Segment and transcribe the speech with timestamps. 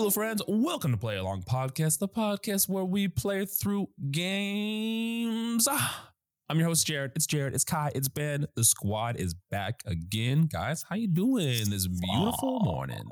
[0.00, 0.40] Hello, friends.
[0.48, 5.68] Welcome to Play Along Podcast, the podcast where we play through games.
[5.70, 6.12] Ah,
[6.48, 7.12] I'm your host, Jared.
[7.14, 7.54] It's Jared.
[7.54, 7.92] It's Kai.
[7.94, 8.46] It's Ben.
[8.56, 10.86] The squad is back again, guys.
[10.88, 13.04] How you doing this beautiful morning?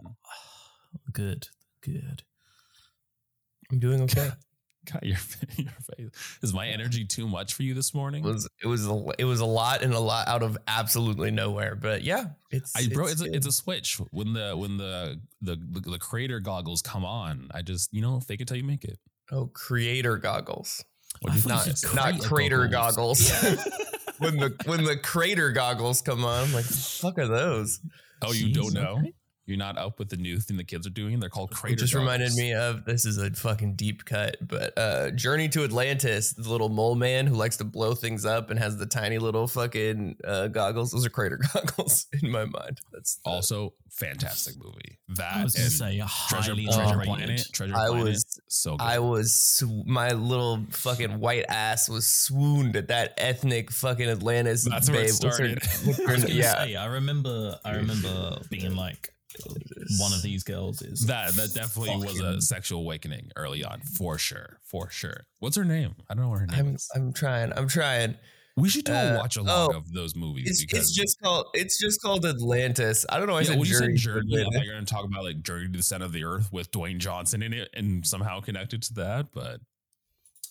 [1.12, 1.48] Good,
[1.83, 2.23] good.
[3.70, 4.30] I'm doing okay.
[4.88, 5.19] Kai, your,
[5.56, 6.38] your face.
[6.42, 8.24] Is my energy too much for you this morning?
[8.24, 11.30] It was it was a, it was a lot and a lot out of absolutely
[11.30, 11.74] nowhere.
[11.74, 14.01] But yeah, it's I, bro, it's, a, it's a switch.
[14.11, 18.19] When the when the, the the the creator goggles come on, I just you know
[18.20, 18.98] fake it till you make it.
[19.30, 20.83] oh creator goggles,
[21.20, 21.83] What I do you thought think?
[21.83, 23.30] you not said not crater crater goggles.
[23.30, 23.69] goggles.
[24.19, 27.80] when the when the crater goggles come on, I'm like, the fuck are those?
[28.23, 28.97] Oh, you don't know?
[29.00, 29.12] okay.
[29.48, 31.18] You're not up with the new thing the kids are doing?
[31.20, 31.74] They're called crater.
[31.74, 35.64] It just reminded me of this is a fucking deep cut, but uh Journey to
[35.64, 39.19] Atlantis, the little mole man who likes to blow things up and has the tiny
[39.19, 40.91] little fucking uh, goggles.
[40.92, 42.80] Those are crater goggles in my mind.
[42.92, 44.98] That's the- Also, fantastic movie.
[45.16, 45.96] That I was going and to say
[46.28, 47.06] Treasure, highly Treasure underrated.
[47.06, 47.48] Planet.
[47.52, 48.04] Treasure I Planet.
[48.04, 48.84] was- so good.
[48.84, 54.64] I was sw- my little fucking white ass was swooned at that ethnic fucking Atlantis
[54.64, 55.30] That's where it babe.
[55.30, 55.62] Her- started.
[56.06, 59.10] her I was gonna yeah, say, I remember, I remember being like,
[59.98, 64.19] one of these girls is that that definitely was a sexual awakening early on, for
[64.19, 65.27] sure, for sure.
[65.39, 65.95] What's her name?
[66.09, 66.89] I don't know her name I'm is.
[66.95, 67.53] I'm trying.
[67.53, 68.17] I'm trying.
[68.56, 71.21] We should do a uh, watch along oh, of those movies It's, because it's just
[71.23, 73.06] called it's just called Atlantis.
[73.09, 73.37] I don't know.
[73.37, 73.97] I yeah, said when you said Journey.
[73.97, 76.12] Journey, I thought you were going to talk about like Journey to the Center of
[76.12, 79.29] the Earth with Dwayne Johnson in it and somehow connected to that.
[79.33, 79.61] But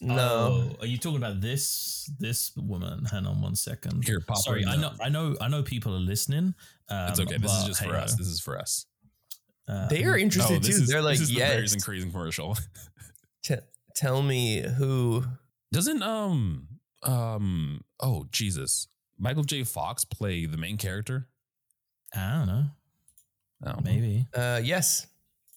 [0.01, 3.05] No, Oh, are you talking about this this woman?
[3.05, 4.05] Hang on one second.
[4.05, 4.37] here, pop.
[4.37, 5.63] Sorry, I know, I know, I know.
[5.63, 6.53] People are listening.
[6.89, 7.37] Um, It's okay.
[7.37, 7.99] This is just for hey-o.
[8.03, 8.15] us.
[8.15, 8.85] This is for us.
[9.67, 10.83] Um, they are interested Oh, this too.
[10.83, 11.73] is, They're like, this is the yes.
[11.73, 12.57] and Crazy commercial.
[13.43, 13.55] T-
[13.95, 15.23] tell me who.
[15.73, 16.67] Doesn't um
[17.03, 18.87] um oh Jesus
[19.17, 19.63] Michael J.
[19.63, 21.27] Fox play the main character?
[22.15, 22.63] I don't know.
[23.65, 24.27] Oh, Maybe.
[24.33, 25.07] Uh, yes,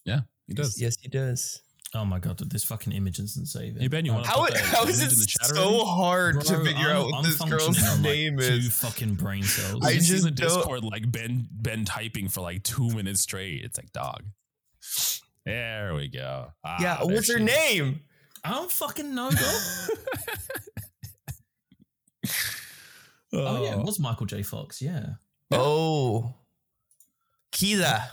[0.03, 0.81] Yeah, he does.
[0.81, 1.61] Yes, he does.
[1.93, 3.81] Oh my god, this fucking image isn't saving.
[3.81, 5.85] Hey Ben, you want How, put that how is it in the chat so already?
[5.89, 8.73] hard to figure I'm- out what I'm this girl's functioning on, like, name Two is?
[8.79, 9.83] fucking brain cells.
[9.85, 12.89] I I just just in the don't- Discord like Ben Ben typing for like two
[12.91, 13.61] minutes straight.
[13.65, 14.23] It's like dog.
[15.45, 16.53] There we go.
[16.63, 17.75] Ah, yeah, what's her she is.
[17.75, 17.99] name?
[18.43, 19.43] I don't fucking know, dog.
[23.33, 24.43] oh yeah, it was Michael J.
[24.43, 24.81] Fox.
[24.81, 25.07] Yeah.
[25.51, 26.33] Oh,
[27.51, 28.03] Kida.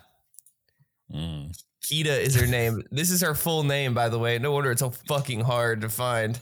[1.15, 1.57] Mm.
[1.85, 2.83] Kita is her name.
[2.91, 4.39] This is her full name, by the way.
[4.39, 6.39] No wonder it's so fucking hard to find.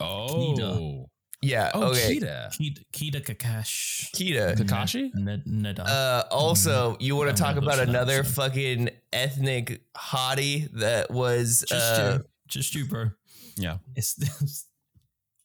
[0.00, 1.06] Oh,
[1.42, 1.70] Yeah.
[1.74, 2.16] oh, okay.
[2.18, 4.10] Kita, Kida, Kida Kakash.
[4.12, 4.56] Kita.
[4.56, 5.10] Kakashi.
[5.14, 5.86] Ned, Neda.
[5.86, 8.32] Uh, also, you want to talk about another shit.
[8.34, 13.10] fucking ethnic hottie that was just uh, you, just you, bro.
[13.56, 13.78] Yeah.
[13.94, 14.66] It's this.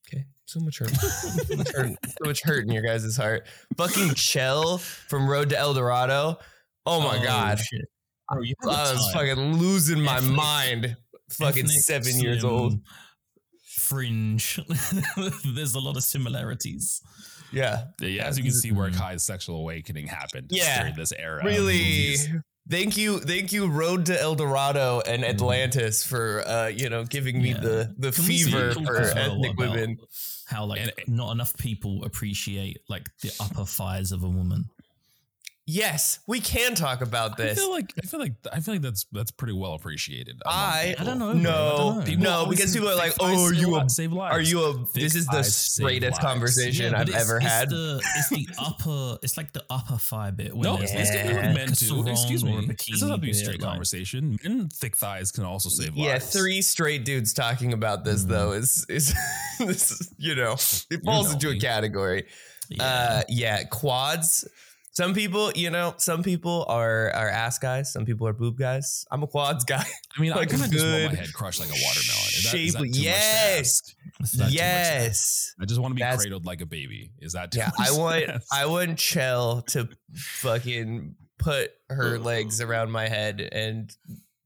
[0.07, 0.25] okay.
[0.45, 0.89] So much hurt.
[0.89, 3.47] so, much hurt so much hurt in your guys' heart.
[3.77, 6.39] Fucking Chel from Road to El Dorado.
[6.85, 7.59] Oh my god.
[7.59, 7.81] shit.
[8.31, 9.27] Bro, you had was time.
[9.27, 10.97] fucking losing my Ethnic- mind.
[11.31, 12.79] Fucking Ethnic, seven years old.
[13.65, 14.59] Fringe.
[15.55, 17.01] There's a lot of similarities.
[17.51, 17.85] Yeah.
[17.99, 18.97] Yeah, as you can see, where Mm.
[18.97, 20.79] Kai's sexual awakening happened Yeah.
[20.81, 21.43] during this era.
[21.43, 22.15] really
[22.69, 27.41] thank you thank you road to el dorado and atlantis for uh you know giving
[27.41, 27.59] me Yeah.
[27.59, 29.97] the the Can fever for ethnic women
[30.45, 34.69] How like And- not enough people appreciate like the upper thighs of a woman.
[35.67, 37.51] Yes we can talk about this.
[37.51, 40.41] I this feel like I feel like I feel like that's that's pretty well appreciated.
[40.45, 41.31] I- I don't know.
[41.33, 41.41] bro.
[41.41, 42.03] No don't know.
[42.05, 44.35] People no because people are like oh are you a save lives.
[44.35, 47.69] are you a Thick this is the straightest conversation but i've it's- ever it's had
[47.69, 49.17] The, it's the upper.
[49.23, 50.53] It's like the upper thigh bit.
[50.53, 51.47] When No, there's it's like, gonna Yeah.
[51.49, 52.05] be men too.
[52.07, 52.65] Excuse or a me.
[52.67, 54.37] This is not have a straight bit, like- conversation.
[54.43, 55.99] Men thick thighs can also save lives.
[56.07, 58.29] yeah three straight dudes talking about this Mhm.
[58.29, 59.13] though is is
[59.59, 60.53] this is, you know
[60.89, 62.25] it falls know into a category
[62.69, 62.83] Yeah.
[62.83, 64.47] Uh, yeah, quads.
[65.01, 67.91] Some people, you know, some people are are ass guys.
[67.91, 69.03] Some people are boob guys.
[69.09, 69.83] I'm a quads guy.
[70.15, 72.27] I mean, like I kind of just want my head crushed like a watermelon.
[72.27, 73.71] Is that, is that shapely- too much to yes.
[73.71, 74.53] Is that too much to ask?
[74.53, 75.55] yes.
[75.59, 77.13] I just want to be That's- cradled like a baby.
[77.17, 78.25] Is that too Yeah, I want?
[78.51, 83.91] I want Chel to fucking put her legs around my head and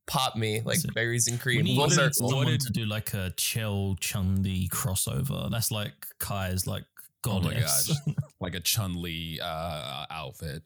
[0.08, 1.66] pop me like Listen, berries and we cream.
[1.66, 5.52] need Full what someone to do like a Chel Chun-Li crossover.
[5.52, 6.86] That's like Kai's like
[7.28, 7.88] Oh my goddess.
[8.06, 10.64] gosh, like a Chun Li uh, outfit.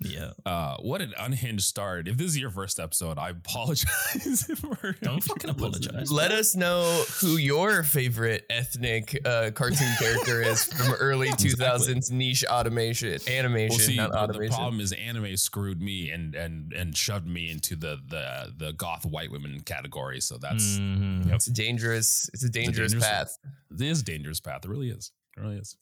[0.00, 0.32] yeah.
[0.44, 2.08] Uh, what an unhinged start!
[2.08, 4.50] If this is your first episode, I apologize.
[4.56, 6.10] for Don't fucking apologize.
[6.10, 12.44] Let us know who your favorite ethnic uh, cartoon character is from early 2000s niche
[12.44, 16.96] automation, animation, Well, see, not the, the problem is anime screwed me and and and
[16.96, 20.20] shoved me into the the the goth white women category.
[20.20, 21.26] So that's Mhm.
[21.26, 21.34] Yep.
[21.36, 22.28] It's a dangerous.
[22.34, 23.38] It's a dangerous, dangerous- path.
[23.70, 24.64] it is a dangerous path.
[24.64, 25.12] It really is.
[25.36, 25.76] It really is.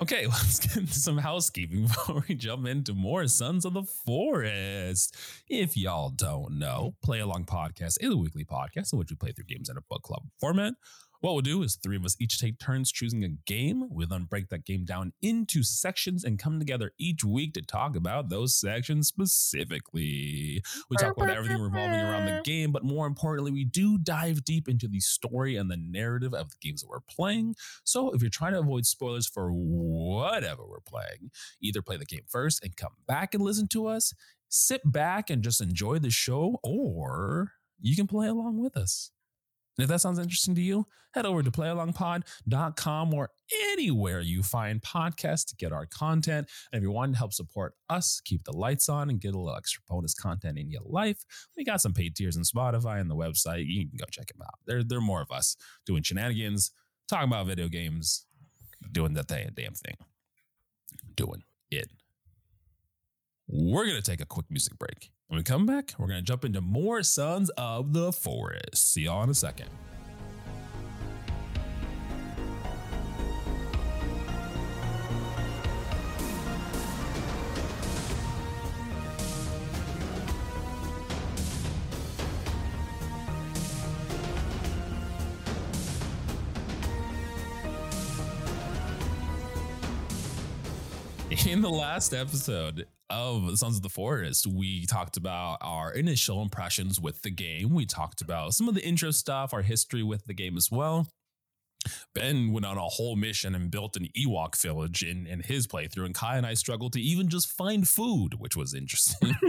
[0.00, 5.16] Okay, let's get into some housekeeping before we jump into more Sons of the Forest.
[5.48, 9.32] If y'all don't know, Play Along Podcast is a weekly podcast in which we play
[9.32, 10.74] through games in a book club format.
[11.22, 13.86] What we'll do is three of us each take turns choosing a game.
[13.88, 17.94] We'll then break that game down into sections and come together each week to talk
[17.94, 20.64] about those sections specifically.
[20.90, 24.68] We talk about everything revolving around the game, but more importantly, we do dive deep
[24.68, 27.54] into the story and the narrative of the games that we're playing.
[27.84, 31.30] So if you're trying to avoid spoilers for whatever we're playing,
[31.60, 34.12] either play the game first and come back and listen to us,
[34.48, 39.12] sit back and just enjoy the show, or you can play along with us.
[39.82, 43.30] And if that sounds interesting to you, head over to playalongpod.com or
[43.72, 46.48] anywhere you find podcasts to get our content.
[46.72, 49.36] And if you want to help support us, keep the lights on and get a
[49.36, 51.24] little extra bonus content in your life,
[51.56, 53.64] we got some paid tiers on Spotify and the website.
[53.66, 54.54] You can go check them out.
[54.68, 56.70] They're, they're more of us doing shenanigans,
[57.08, 58.24] talking about video games,
[58.92, 59.96] doing the damn thing.
[61.16, 61.42] Doing
[61.72, 61.90] it.
[63.48, 65.10] We're going to take a quick music break.
[65.32, 68.92] When we come back, we're going to jump into more Sons of the Forest.
[68.92, 69.70] See y'all in a second.
[91.46, 97.00] In the last episode of Sons of the Forest, we talked about our initial impressions
[97.00, 97.70] with the game.
[97.74, 101.06] We talked about some of the intro stuff, our history with the game as well.
[102.14, 106.06] Ben went on a whole mission and built an Ewok village in, in his playthrough,
[106.06, 109.34] and Kai and I struggled to even just find food, which was interesting.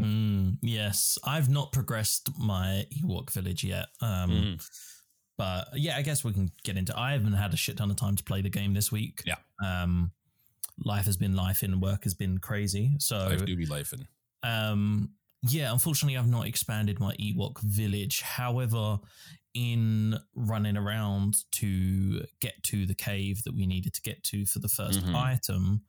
[0.00, 3.86] Mm, yes, I've not progressed my Ewok village yet.
[4.00, 4.68] Um, Mm.
[5.38, 6.96] But yeah, I guess we can get into.
[6.98, 9.22] I haven't had a shit ton of time to play the game this week.
[9.24, 9.36] Yeah.
[9.64, 10.10] Um,
[10.78, 12.96] life has been life and work has been crazy.
[12.98, 13.92] So Life do be life
[14.42, 15.10] um,
[15.44, 18.20] yeah, unfortunately, I've not expanded my Ewok village.
[18.22, 18.98] However,
[19.54, 24.60] in running around to get to the cave that we needed to get to for
[24.60, 25.14] the 1st Mhm.
[25.14, 25.82] item,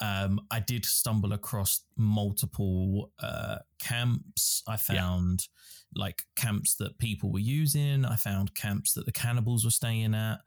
[0.00, 4.62] um, I did stumble across multiple uh, camps.
[4.66, 5.48] I found
[5.94, 8.04] like camps that people were using.
[8.04, 10.40] I found camps that the cannibals were staying at.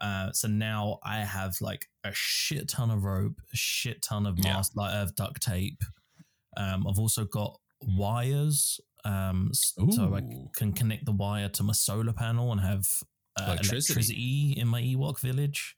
[0.00, 4.38] Uh, so now I have like a shit ton of rope, a shit ton of
[4.38, 4.54] Yeah.
[4.54, 5.82] mask, like of duct tape.
[6.56, 10.22] Um, I've also got wires, um, so I
[10.54, 12.86] can connect the wire to my solar panel and have
[13.38, 13.92] uh, Electricity.
[13.92, 14.54] electricity.
[14.56, 15.76] in my Ewok village.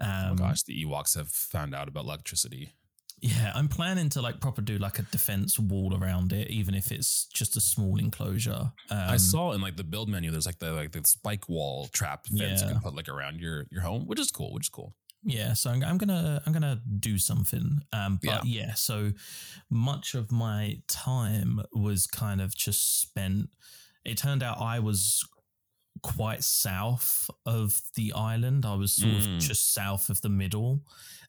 [0.00, 2.72] oh Um, gosh, the Ewoks have found out about electricity.
[3.20, 6.92] Yeah, I'm planning to like proper do like a defense wall around it, even if
[6.92, 8.72] it's just a small enclosure.
[8.90, 11.88] Um, I saw in like the build menu, there's like the like the spike wall
[11.92, 14.68] trap fence you can put like around your your home, which is cool, which is
[14.68, 14.94] cool.
[15.22, 17.80] Yeah, so I'm, I'm gonna I'm gonna do something.
[17.92, 18.74] Um, but yeah.
[18.74, 19.12] so
[19.70, 23.48] much of my time was kind of just spent.
[24.04, 25.26] It turned out I was
[26.02, 28.64] quite south of the island.
[28.66, 29.36] I was sort Mm.
[29.36, 30.84] of just south of the middle,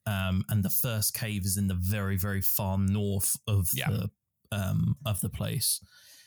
[0.05, 3.89] um, and the first cave is in the very very far north of Yeah.
[3.89, 4.11] the
[4.51, 5.81] um of the place.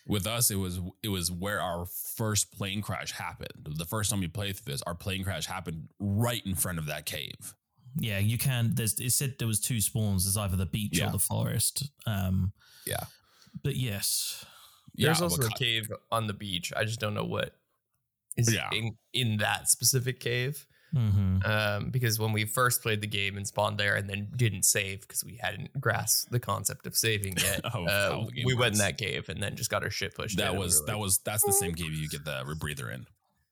[0.06, 3.66] With us, it was it was where our first plane crash happened.
[3.76, 6.86] The first time we played through this, our plane crash happened right in front of
[6.86, 7.54] that cave.
[7.98, 8.74] Yeah, you can.
[8.74, 10.24] There's it said there was two spawns.
[10.24, 11.08] There's either the beach Yeah.
[11.08, 11.90] or the forest.
[12.06, 12.52] Um,
[12.86, 13.04] Yeah.
[13.62, 14.44] but yes,
[14.94, 16.72] There's yeah, also a cave on the beach.
[16.76, 17.59] I just don't know what
[18.36, 18.68] is Yeah.
[18.72, 20.66] in, in that specific cave.
[20.92, 24.64] hmm Um, because when we first played the game and spawned there and then didn't
[24.64, 28.44] save because we hadn't grasped the concept of saving yet, Of uh, how the game
[28.44, 30.36] we went in that cave and then just got our shit pushed.
[30.38, 32.92] that and we was that like, was that's the same cave you get the rebreather
[32.92, 33.06] in.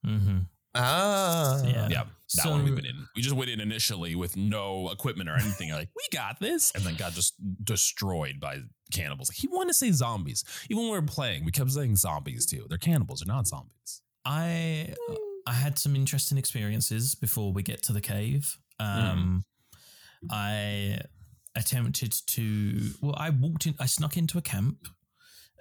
[0.04, 0.38] hmm
[0.74, 1.88] ah Yeah.
[1.88, 3.06] Yeah, that So- one we went in.
[3.16, 5.70] We just went in initially with no equipment or anything.
[5.72, 8.60] like we got this, and then got just destroyed by
[8.92, 9.30] cannibals.
[9.30, 10.44] He wanted to say zombies.
[10.68, 12.66] Even when we were playing, we kept saying zombies too.
[12.68, 13.20] They're cannibals.
[13.20, 14.02] They're not zombies.
[14.24, 14.94] I
[15.46, 18.56] I had some interesting experiences before we get to the cave.
[18.80, 19.44] Um,
[20.30, 21.00] I
[21.56, 22.80] attempted to.
[23.00, 23.74] Well, I walked in.
[23.78, 24.88] I snuck into a camp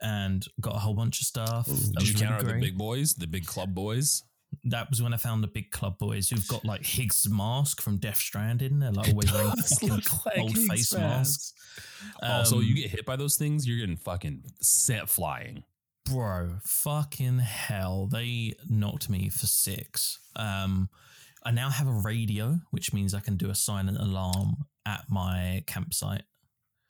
[0.02, 1.66] and got a whole bunch of stuff.
[1.68, 4.24] That Did you really the big boys, the big club boys?
[4.64, 7.98] that was when I found the big club boys who've got like Higgs mask from
[7.98, 8.80] Death Stranding.
[8.80, 11.54] They're like always wearing fucking like old Higgs face masks.
[12.22, 12.24] masks.
[12.24, 15.64] also, Um, you get hit by those things, you're getting fucking set flying.
[16.10, 20.20] Bro, fucking hell, they knocked me for six.
[20.36, 20.90] Um,
[21.44, 25.64] I now have a radio, which means I can do a silent alarm at my
[25.68, 26.24] campsite.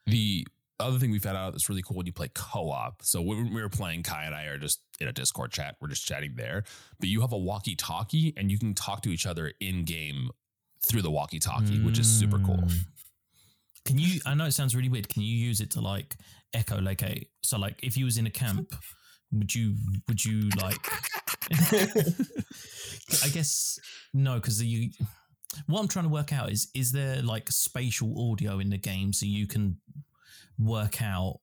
[0.06, 0.48] The
[0.80, 3.02] other thing we found out that's really cool when you play co-op.
[3.04, 5.76] So when we were playing, Kai and I are just in a Discord chat.
[5.82, 6.64] We're just chatting there,
[7.00, 10.30] but you have a walkie-talkie and you can talk to each other in game
[10.86, 12.58] through the walkie-talkie, which is super cool.
[12.58, 12.80] Mm.
[13.86, 14.20] Can you?
[14.26, 15.10] I know it sounds really weird.
[15.10, 16.18] Can you use it to like
[16.54, 17.30] echo locate?
[17.42, 18.76] So like, if you was in a camp,
[19.32, 19.76] would you?
[20.08, 20.80] Would you like?
[23.24, 23.80] I guess
[24.14, 24.92] no, because you.
[25.66, 29.14] What I'm trying to work out is: is there like spatial audio in the game
[29.14, 29.78] so you can
[30.60, 31.40] work out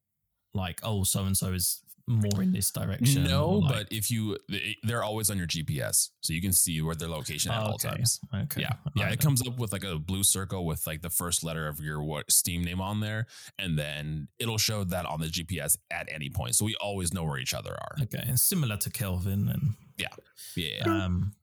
[0.52, 3.24] like, oh, so and so is more in this direction?
[3.24, 6.80] No, like- but if you, they- they're always on your GPS, so you can see
[6.82, 7.88] where their location at Oh, all okay.
[7.88, 8.20] times.
[8.34, 9.08] okay, Yeah, yeah.
[9.10, 12.02] It comes up with like a blue circle with like the first letter of your
[12.02, 13.26] what Steam name on there,
[13.58, 16.54] and then it'll show that on the GPS at any point.
[16.56, 17.96] So we always know where each other are.
[18.02, 20.08] Okay, and similar to Kelvin and Yeah.
[20.56, 21.34] Yeah, um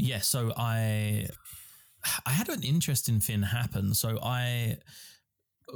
[0.00, 1.26] yeah so i
[2.24, 5.07] i had an interesting thing happen so i f-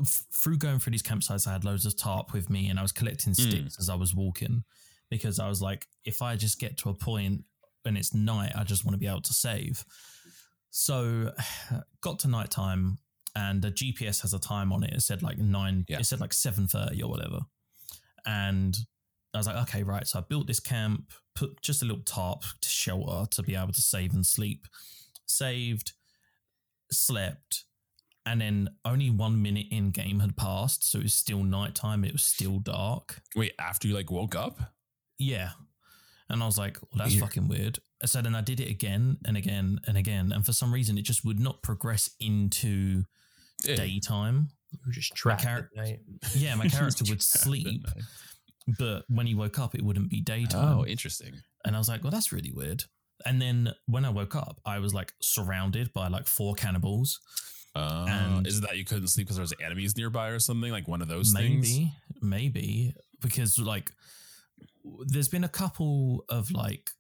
[0.07, 2.93] through going through these campsites i had loads of tarp with me and i was
[2.93, 3.49] collecting Mm.
[3.51, 4.65] sticks as i was walking
[5.11, 7.45] because i was like if i just get to a point
[7.85, 9.85] and it's night i just want to be able to save
[10.71, 11.31] so
[12.01, 12.99] got to nighttime
[13.37, 15.99] and the gps has a time on it it said like 9 Yeah.
[15.99, 17.41] it said like 7.30 or whatever
[18.25, 18.77] and
[19.35, 20.07] I was like, okay, right.
[20.07, 23.73] So I built this camp, put just a little tarp to shelter to be able
[23.73, 24.67] to save and sleep.
[25.25, 25.93] Saved,
[26.91, 27.65] slept,
[28.27, 30.89] and then only one minute in game had passed.
[30.89, 32.05] So it was still nighttime.
[32.05, 33.21] It was still dark.
[33.35, 34.59] Wait, after you like woke up?
[35.19, 35.51] Yeah.
[36.29, 37.25] And I was like, well, that's Weird.
[37.25, 37.79] fucking weird.
[38.05, 40.33] So then I did it again and again and again.
[40.33, 43.05] And for some reason, it just would not progress into
[43.65, 43.77] Yeah.
[43.77, 44.49] daytime.
[44.87, 46.01] We're just trapped char- at night.
[46.35, 47.87] Yeah, my character would sleep,
[48.79, 50.79] but when he woke up, it wouldn't be daytime.
[50.79, 51.35] Oh, interesting.
[51.65, 52.85] And I was like, well, that's really weird.
[53.27, 57.21] And then when I woke up, I was like surrounded by like four cannibals.
[57.75, 60.71] Uh, And- is it that you couldn't sleep because there's enemies nearby or something?
[60.71, 61.71] Like one of those things?
[61.71, 63.93] maybe, maybe because like
[65.07, 66.91] there's been a couple of like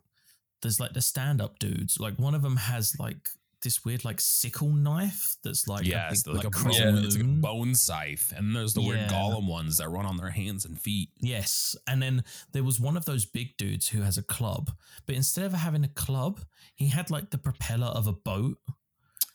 [0.63, 1.99] there's like the stand up dudes.
[2.01, 3.29] Like one of them has like
[3.63, 7.17] this weird like sickle knife that's like a yes, big, like, a bone, crossbow it's
[7.17, 10.65] like a bone scythe, and there's the weird golem ones that run on their hands
[10.65, 11.11] and feet.
[11.21, 11.77] Yes.
[11.87, 14.71] And then there was one of those big dudes who has a club,
[15.07, 16.41] but instead of having a club,
[16.75, 18.59] he had like the propeller of a boat.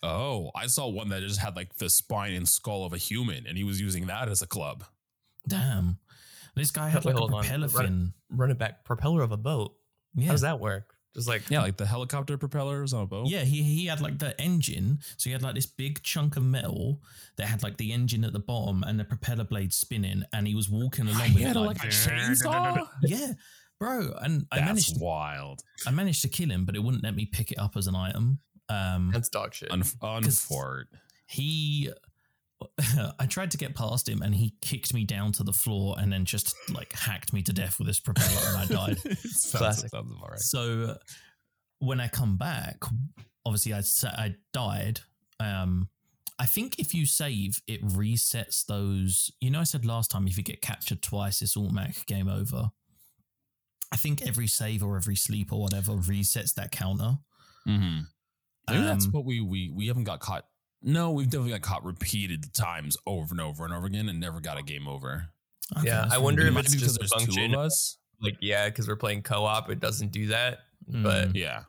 [0.03, 3.47] Oh, I saw one that just had like the spine and skull of a human,
[3.47, 4.83] and he was using that as a club.
[5.47, 5.97] Damn.
[6.55, 8.13] This guy had Wait, like a propeller Run- fin.
[8.29, 8.83] Run it back.
[8.83, 9.75] Propeller of a boat.
[10.15, 10.27] Yeah.
[10.27, 10.93] How does that work?
[11.15, 13.27] Just like Yeah, like the helicopter propellers on a boat.
[13.27, 14.99] Yeah, he he had like the engine.
[15.17, 17.01] So he had like this big chunk of metal
[17.37, 20.53] that had like the engine at the bottom and the propeller blade spinning, and he
[20.53, 22.87] was walking along he with had it like, like a chainsaw.
[23.03, 23.33] Yeah,
[23.79, 24.13] bro.
[24.21, 25.61] And I That's managed to, wild.
[25.87, 27.95] I managed to kill him, but it wouldn't let me pick it up as an
[27.95, 28.39] item.
[28.69, 29.71] Um, that's dog shit.
[29.71, 30.85] Un- unfort.
[31.27, 31.91] he
[33.19, 36.11] I tried to get past him and he kicked me down to the floor and
[36.11, 38.97] then just like hacked me to death with his propeller and I died.
[39.19, 39.89] sounds, Classic.
[39.91, 40.39] sounds about right.
[40.39, 40.95] So uh,
[41.79, 42.77] when I come back,
[43.45, 45.01] obviously I sa- I died.
[45.39, 45.89] Um,
[46.39, 49.31] I think if you save, it resets those.
[49.39, 52.71] You know, I said last time if you get captured twice, it's automatic game over.
[53.91, 57.17] I think every save or every sleep or whatever resets that counter.
[57.67, 57.99] Mm-hmm.
[58.69, 60.45] Maybe that's Um, what we we we haven't got caught.
[60.81, 64.39] No, we've definitely got caught repeated times over and over and over again, and never
[64.39, 65.29] got a game over.
[65.77, 67.53] Okay, Yeah, I wonder if it's be because just a there's two function.
[67.55, 67.97] of us.
[68.21, 70.59] like yeah, because we're playing co-op, it doesn't do that.
[70.87, 71.35] But Mm.
[71.35, 71.63] Yeah,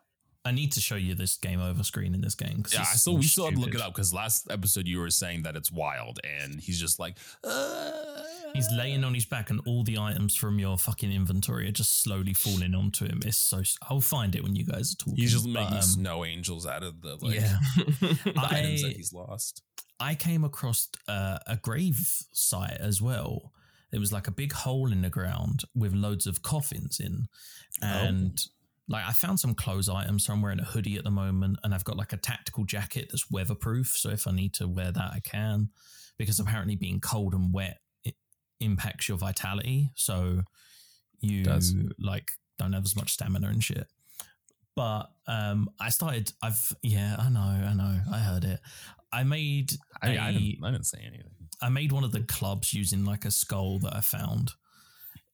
[0.44, 2.62] I need to show you this game over screen in this game.
[2.62, 2.82] 'cause yeah.
[2.82, 5.42] it's So we still have to look it up because last episode you were saying
[5.42, 8.22] that it's wild, and he's just like, uh,
[8.54, 12.02] He's laying on his back, and all the items from your fucking inventory are just
[12.02, 13.20] slowly falling onto him.
[13.24, 13.62] It's so.
[13.88, 15.16] I'll find it when you guys are talking.
[15.16, 17.58] He's just but, um, snow angels out of the like yeah.
[17.76, 19.62] the items that he's lost.
[20.00, 23.52] I came across uh, a grave site as well.
[23.90, 27.28] There was like a big hole in the ground with loads of coffins in,
[27.82, 28.38] and
[28.88, 30.26] like I found some clothes items.
[30.26, 33.08] So I'm wearing a hoodie at the moment, and I've got like a tactical jacket
[33.10, 33.88] that's weatherproof.
[33.96, 35.70] So if I need to wear that, I can,
[36.16, 37.78] because apparently being cold and wet it
[38.60, 39.90] impacts your vitality.
[39.94, 40.42] So
[41.20, 41.74] you Does.
[41.98, 43.86] like don't have as much stamina and shit.
[44.76, 46.32] But um, I started.
[46.42, 48.60] I've yeah, I know, I know, I heard it.
[49.12, 49.72] I made
[50.02, 51.30] I, I, a- didn't, I didn't say anything.
[51.60, 54.52] I made one of the clubs using like a skull that I found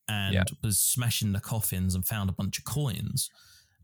[0.08, 0.44] and Yeah.
[0.62, 3.28] was smashing the coffins and found a bunch of coins.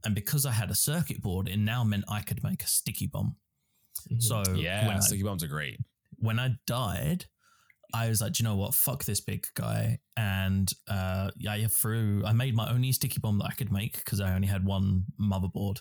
[0.04, 3.08] And because I had a circuit board, it now meant I could make a sticky
[3.08, 3.36] bomb.
[4.18, 5.80] So Yeah, when, I, sticky bombs are great.
[6.16, 7.26] when I died,
[7.94, 8.74] I was like, "Do you know what?
[8.74, 9.98] Fuck this big guy.
[10.16, 13.96] And uh, yeah, I threw, I made my only sticky bomb that I could make
[14.04, 15.78] because I only had one motherboard.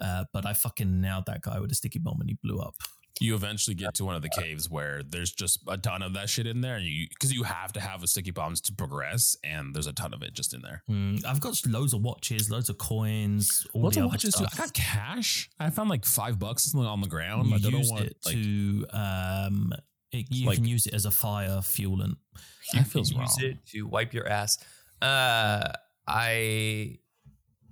[0.00, 2.74] Uh, but I fucking nailed that guy with a sticky bomb and he blew up.
[3.18, 6.28] you eventually get to one of the caves where there's just a ton of that
[6.28, 9.34] shit in there, and you because you have to have a sticky bombs to progress,
[9.42, 10.82] and there's a ton of it just in there.
[10.90, 14.34] Mm, I've got loads of watches, loads of coins, all Lots the of other watches
[14.34, 14.44] too.
[14.44, 14.58] I stuff.
[14.58, 15.48] got cash.
[15.58, 17.54] I found like five bucks something on the ground.
[17.54, 18.02] I don't know used what.
[18.02, 19.72] it Like, to um,
[20.12, 22.16] it, you Like- can use it as a fire fuelant.
[22.34, 22.40] You
[22.72, 23.28] That can feels use wrong.
[23.40, 24.58] it to wipe your ass.
[25.02, 25.72] Uh,
[26.06, 26.98] I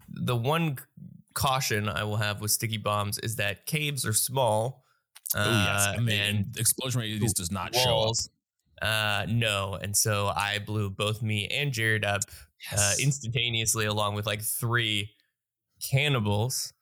[0.08, 0.78] the one
[1.34, 4.84] caution I will have with sticky bombs is that caves are small.
[5.34, 8.16] oh yes, uh, and, the, and explosion radius does not show up.
[8.82, 12.22] Uh, no, and so I blew both me and Jared up
[12.70, 15.10] uh, instantaneously, along with like three
[15.90, 16.72] cannibals,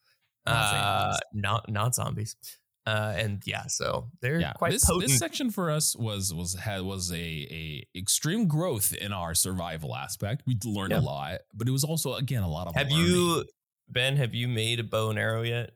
[0.46, 2.36] uh, not not zombies.
[2.84, 5.08] Uh, and yeah, so they're yeah, quite this, potent.
[5.08, 9.94] this section for us was was had was a a extreme growth in our survival
[9.94, 10.42] aspect.
[10.46, 10.98] We learned Yeah.
[10.98, 12.74] a lot, but it was also again a lot of.
[12.74, 13.06] have learning.
[13.06, 13.44] you,
[13.88, 14.16] Ben?
[14.16, 15.70] Have you made a bow and arrow yet?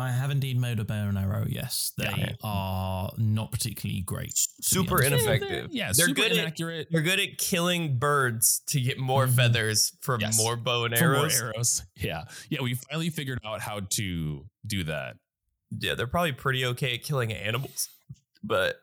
[0.00, 1.44] I have indeed made a bow and arrow.
[1.48, 2.32] Yes, they Yeah.
[2.44, 4.32] are not particularly great.
[4.36, 5.24] to be Super honest.
[5.26, 5.72] ineffective.
[5.72, 6.56] Yeah, they're super good at.
[6.92, 9.34] They're good at killing birds to get more Mhm.
[9.34, 10.36] feathers for Yes.
[10.36, 11.40] more bow and for more arrows.
[11.42, 11.82] arrows.
[11.96, 12.60] Yeah, yeah.
[12.62, 15.16] We finally figured out how to do that.
[15.70, 17.88] Yeah, they're probably pretty okay at killing animals,
[18.42, 18.76] but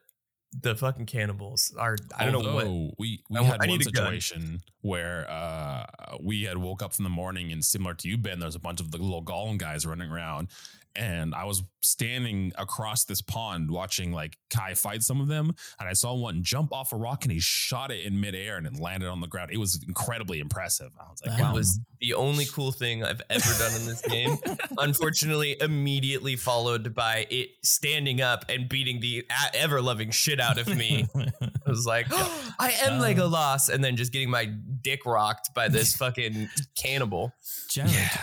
[0.61, 1.97] the fucking cannibals are.
[2.17, 2.67] I don't know what.
[2.97, 5.85] We we I- had I one a situation where uh
[6.21, 8.79] we had woke up from the morning and similar to you, Ben, there's a bunch
[8.79, 10.47] of the little golem guys running around.
[10.95, 15.87] And I was standing across this pond watching like Kai fight some of them, and
[15.89, 18.79] I saw one jump off a rock and he shot it in midair and it
[18.79, 19.51] landed on the ground.
[19.51, 20.91] It was incredibly impressive.
[20.99, 21.53] I was like, It wow.
[21.53, 24.37] was the only cool thing I've ever done in this game.
[24.77, 30.67] Unfortunately, immediately followed by it standing up and beating the ever loving shit out of
[30.67, 31.07] me.
[31.15, 31.31] I
[31.69, 35.95] was like, I am Um, loss, and then just getting my dick rocked by this
[35.95, 37.33] fucking cannibal.
[37.69, 38.17] Jared, yeah.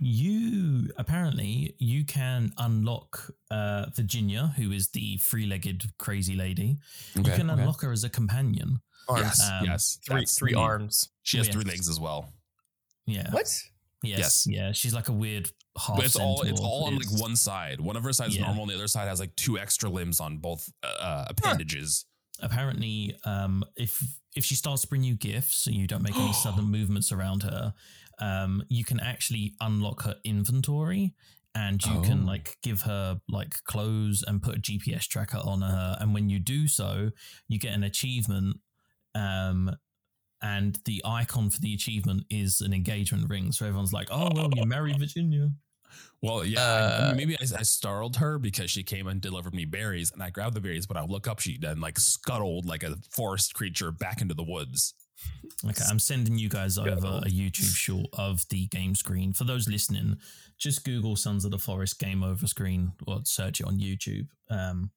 [0.00, 6.78] You apparently you can unlock uh, Virginia, who is the three-legged crazy lady.
[7.14, 7.60] you Okay, can okay.
[7.60, 8.80] unlock her as a companion.
[9.08, 9.22] Arms.
[9.22, 9.98] Yes, Um, yes.
[10.06, 11.08] three three the- arms.
[11.22, 11.54] She has Yes.
[11.54, 12.32] three legs as well.
[13.06, 13.30] Yeah.
[13.30, 13.46] What?
[14.02, 14.18] Yes.
[14.18, 14.46] Yes.
[14.48, 14.72] Yeah.
[14.72, 15.96] She's like a weird half.
[15.96, 17.80] But it's all it's all on like one side.
[17.80, 18.46] One of her sides is Yeah.
[18.46, 22.04] normal, and the other side has like two extra limbs on both uh, uh, appendages.
[22.42, 24.02] apparently um if
[24.34, 27.42] if she starts to bring you gifts and you don't make any sudden movements around
[27.42, 27.72] her
[28.18, 31.14] um you can actually unlock her inventory
[31.54, 32.26] and you can Oh.
[32.26, 36.38] like give her like clothes and put a gps tracker on her and when you
[36.38, 37.10] do so
[37.48, 38.58] you get an achievement
[39.14, 39.70] um
[40.42, 44.48] and the icon for the achievement is an engagement ring so everyone's like oh well
[44.54, 45.50] you married virginia
[46.20, 49.54] Well, yeah, I- I Uh, maybe I, I startled her because she came and delivered
[49.54, 50.86] me berries, and I grabbed the berries.
[50.86, 54.42] But I look up, she then like scuttled like a forest creature back into the
[54.42, 54.92] woods.
[55.64, 57.18] Okay, I'm sending you guys over Go.
[57.18, 59.32] a YouTube short of the game screen.
[59.32, 60.16] For those listening,
[60.58, 64.28] just Google Sons of the Forest game over screen or search it on YouTube.
[64.50, 64.90] Um,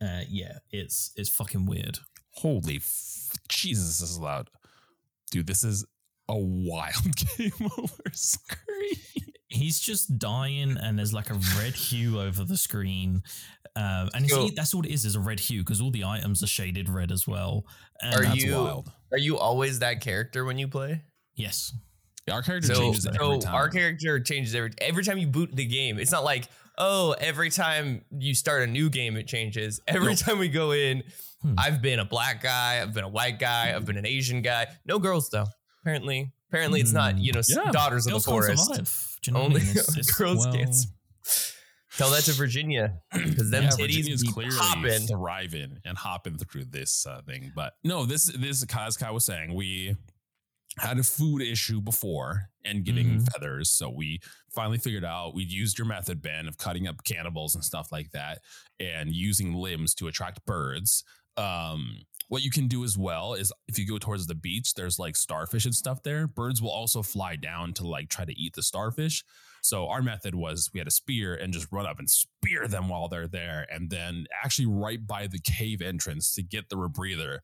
[0.00, 1.98] uh, yeah, it's it's fucking weird.
[2.30, 4.48] Holy f- Jesus, this is loud,
[5.30, 5.46] dude.
[5.46, 5.84] This is
[6.28, 8.96] a wild game over screen.
[9.48, 13.22] He's just dying, and there's like a red hue over the screen,
[13.76, 16.04] um, and it's, So- that's all it is is a red hue because all the
[16.04, 17.64] items are shaded red as well.
[18.00, 18.92] And Are That's you- wild.
[19.12, 21.02] Are you always that character when you play?
[21.34, 21.72] Yes.
[22.30, 23.54] Our character So, changes every so time.
[23.54, 25.98] our character changes every every time you boot the game.
[25.98, 29.80] It's not like oh, every time you start a new game, it changes.
[29.86, 30.18] Every Nope.
[30.18, 31.02] time we go in,
[31.42, 31.54] Hmm.
[31.58, 34.68] I've been a black guy, I've been a white guy, I've been an Asian guy.
[34.86, 35.46] No girls though.
[35.82, 37.70] Apparently, apparently it's not you know Yeah.
[37.72, 38.66] daughters of the Girls can't forest.
[38.66, 39.18] survive.
[39.22, 39.70] Do you know Only what I mean?
[39.76, 40.76] It's- it's- girls well, can't.
[42.02, 45.06] Tell that to Virginia because them yeah, titties Virginia's be clearly popping.
[45.06, 47.52] thriving and hopping through this uh, thing.
[47.54, 49.96] But no, this this as Kai was saying, we
[50.78, 53.32] had a food issue before and getting Mhm.
[53.32, 54.20] feathers, so we
[54.54, 58.10] finally figured out we used your method, Ben, of cutting up cannibals and stuff like
[58.12, 58.40] that,
[58.80, 61.04] and using limbs to attract birds.
[61.36, 64.98] Um, what you can do as well is if you go towards the beach, there's
[64.98, 66.26] like starfish and stuff there.
[66.26, 69.22] Birds will also fly down to like try to eat the starfish.
[69.62, 72.88] So our method was we had a spear and just run up and spear them
[72.88, 77.38] while they're there, and then actually right by the cave entrance to get the rebreather,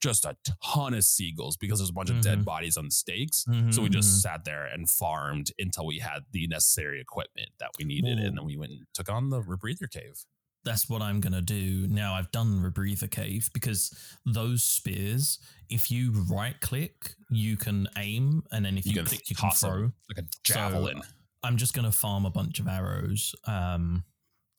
[0.00, 2.44] just a ton of seagulls because there's a bunch of dead Mhm.
[2.44, 3.44] bodies on the stakes.
[3.48, 4.20] Mhm, So we just mhm.
[4.20, 8.44] sat there and farmed until we had the necessary equipment that we needed, and then
[8.44, 10.24] we went and took on the rebreather cave.
[10.64, 12.14] that's what I'm gonna do now.
[12.14, 13.92] I've done Rebreather Cave because
[14.24, 19.06] those spears, if you right click, you can aim, and then if you, You can
[19.06, 19.92] click, you can throw.
[20.08, 21.02] Like a javelin.
[21.42, 23.34] I'm just gonna farm a bunch of arrows.
[23.46, 24.04] Um,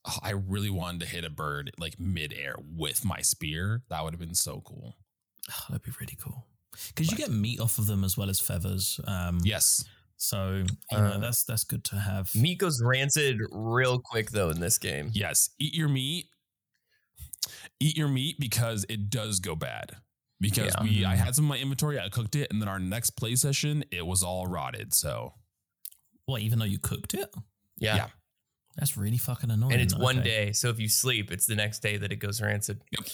[0.05, 3.83] Oh, I really wanted to hit a bird like midair with my spear.
[3.89, 4.97] That would have been so cool.
[5.69, 6.45] that'd be really cool
[6.89, 8.99] because you get meat off of them as well as feathers.
[9.07, 9.85] Um, Yes.
[10.17, 12.35] So you know Uh, that's that's good to have.
[12.35, 15.09] Meat goes rancid real quick though in this game.
[15.13, 16.27] Yes, eat your meat.
[17.79, 19.91] Eat your meat because it does go bad.
[20.41, 20.83] Because Yeah.
[20.83, 23.35] we, I had some in my inventory, I cooked it, and then our next play
[23.37, 24.93] session, it was all rotted.
[24.93, 25.33] So
[26.25, 26.41] What?
[26.41, 27.29] Even though you cooked it,
[27.77, 27.95] Yeah.
[27.95, 28.07] Yeah.
[28.77, 29.73] that's really fucking annoying.
[29.73, 30.29] And it's one Okay.
[30.47, 30.51] day.
[30.53, 32.81] So if you sleep, it's the next day that it goes rancid.
[32.91, 33.07] Yep.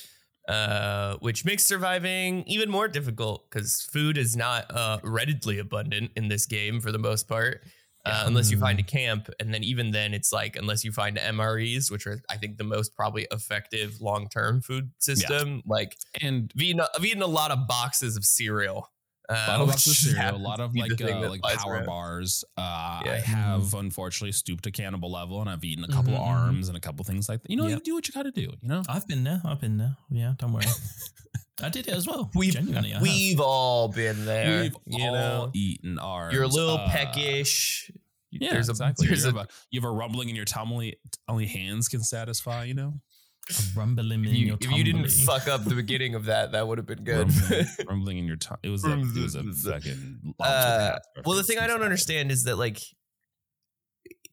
[0.47, 6.27] Uh, which makes surviving even more difficult because food is not uh, readily abundant in
[6.27, 7.61] this game for the most part.
[8.05, 11.17] Uh, unless you find a camp, and then even then, it's like unless you find
[11.17, 15.61] MREs, which are I think the most probably effective long term food system.
[15.67, 18.89] Like and I've eaten, I've eaten a lot of boxes of cereal.
[19.29, 21.73] Uh, a lot of boxes of which cereal, a lot of like uh, like power
[21.75, 21.85] around.
[21.85, 22.43] bars.
[22.57, 23.11] Uh, Yeah.
[23.13, 26.27] I have unfortunately stooped to cannibal level, and I've eaten a couple of Mhm, mhm.
[26.45, 27.51] arms and a couple things like that.
[27.51, 27.75] You know, Yeah.
[27.75, 28.41] you do what you got to do.
[28.61, 29.41] You know, I've been there.
[29.45, 29.95] I've been there.
[30.09, 30.65] Yeah, don't worry.
[31.61, 32.31] I did it as well.
[32.33, 34.61] We've Genuinely, we've all been there.
[34.61, 36.33] we've you all know, eaten arms.
[36.33, 37.91] you're a little Uh, peckish.
[38.31, 39.07] Yeah, there's a exactly.
[39.07, 41.87] there's you, a have a, you have a rumbling in your tummy only, only hands
[41.87, 42.63] can satisfy.
[42.63, 43.01] You know, a
[43.75, 46.77] rumbling in you, your if you didn't fuck up the beginning of that, that would
[46.77, 47.27] have been good.
[47.31, 48.57] rumbling, rumbling in your tongue.
[48.63, 50.33] It was a, it was a fucking.
[50.39, 52.79] Uh, well, the thing I don't understand is that like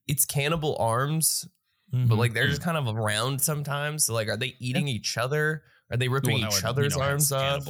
[0.06, 1.48] it's cannibal arms,
[1.92, 2.18] but Mhm.
[2.18, 4.06] like they're just kind of around sometimes.
[4.06, 5.62] So like, are they eating each other?
[5.90, 7.64] Are they ripping each other's arms off?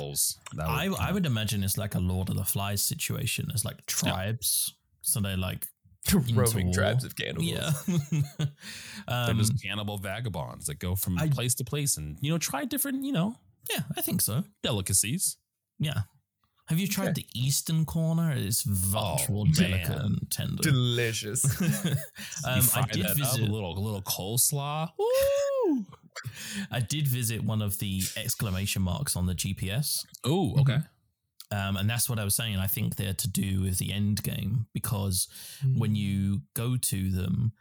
[0.55, 3.49] That I, would- I would imagine it's like a Lord of the Flies situation.
[3.53, 4.75] It's like tribes.
[5.03, 5.67] So they're like,
[6.35, 7.47] Roaming Into tribes of cannibals.
[7.47, 7.71] yeah.
[8.39, 12.39] They're um, just cannibal vagabonds that go from I- place to place and you know
[12.39, 13.37] try different you know
[13.71, 14.45] yeah, I think so.
[14.63, 15.37] delicacies.
[15.79, 16.03] Yeah.
[16.69, 18.33] Have you tried the Eastern corner?
[18.37, 20.63] It's much Oh, more delicate and tender.
[20.63, 21.45] Delicious.
[22.47, 23.49] Um, I did that up, visit.
[23.49, 24.91] a little a little coleslaw.
[24.99, 25.85] Woo!
[26.71, 30.05] I did visit one of the exclamation marks on the GPS.
[30.25, 30.79] Oh, okay.
[31.51, 32.57] Um, and that's what I was saying.
[32.57, 35.29] I think they're to do with the end game because
[35.77, 37.53] when you go to them,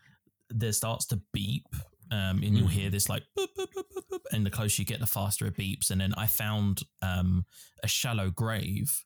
[0.50, 1.68] there starts to beep.
[2.12, 4.86] Um, and you'll hear this like boop, boop, boop, boop, boop, and the closer you
[4.86, 5.90] get, the faster it beeps.
[5.90, 7.46] And then I found um,
[7.84, 9.04] a shallow grave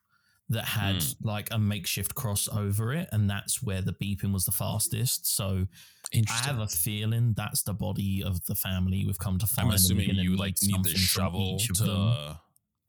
[0.50, 1.16] that had Mm.
[1.24, 5.34] like a makeshift cross over it, and that's where the beeping was the fastest.
[5.36, 5.68] So
[6.14, 9.70] I have a feeling that's the body of the family we've come to find.
[9.70, 12.38] I'm assuming you like need the shovel to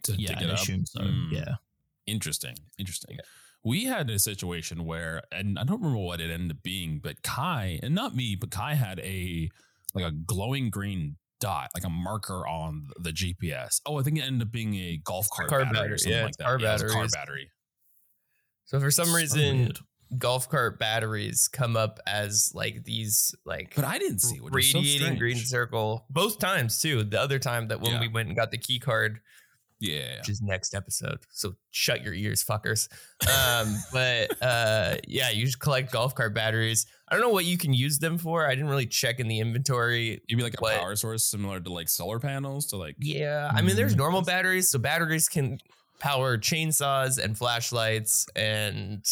[0.04, 0.58] to yeah, dig I up.
[0.58, 1.00] assume so.
[1.00, 1.32] Mm.
[1.32, 1.54] Yeah.
[2.10, 2.56] Interesting.
[2.78, 3.16] Interesting.
[3.16, 3.24] Yeah.
[3.62, 7.22] We had a situation where, and I don't remember what it ended up being, but
[7.22, 9.50] Kai, and not me, but Kai had a
[9.94, 13.80] like a glowing green dot, like a marker on the GPS.
[13.84, 16.18] Oh, I think it ended up being a golf cart Car battery, battery, or something
[16.18, 16.44] yeah, like that.
[16.44, 17.50] car yeah, it was a car battery.
[18.66, 19.78] So for some So reason, weird.
[20.18, 24.70] golf cart batteries come up as like these like But I didn't see which was
[24.70, 27.02] so radiating green circle both times too.
[27.04, 28.00] The other time that when Yeah.
[28.00, 29.20] we went and got the key card,
[29.80, 30.18] Yeah.
[30.18, 31.20] which is next episode.
[31.30, 32.88] So shut your ears, fuckers.
[33.26, 36.86] Um, but uh, yeah, you just collect golf cart batteries.
[37.08, 38.46] I don't know what you can use them for.
[38.46, 40.20] I didn't really check in the inventory.
[40.28, 43.62] Maybe like a What- power source similar to like solar panels to like Yeah, I
[43.62, 43.98] mean, there's Mm.
[43.98, 45.58] normal batteries, so batteries can
[45.98, 49.04] power chainsaws and flashlights and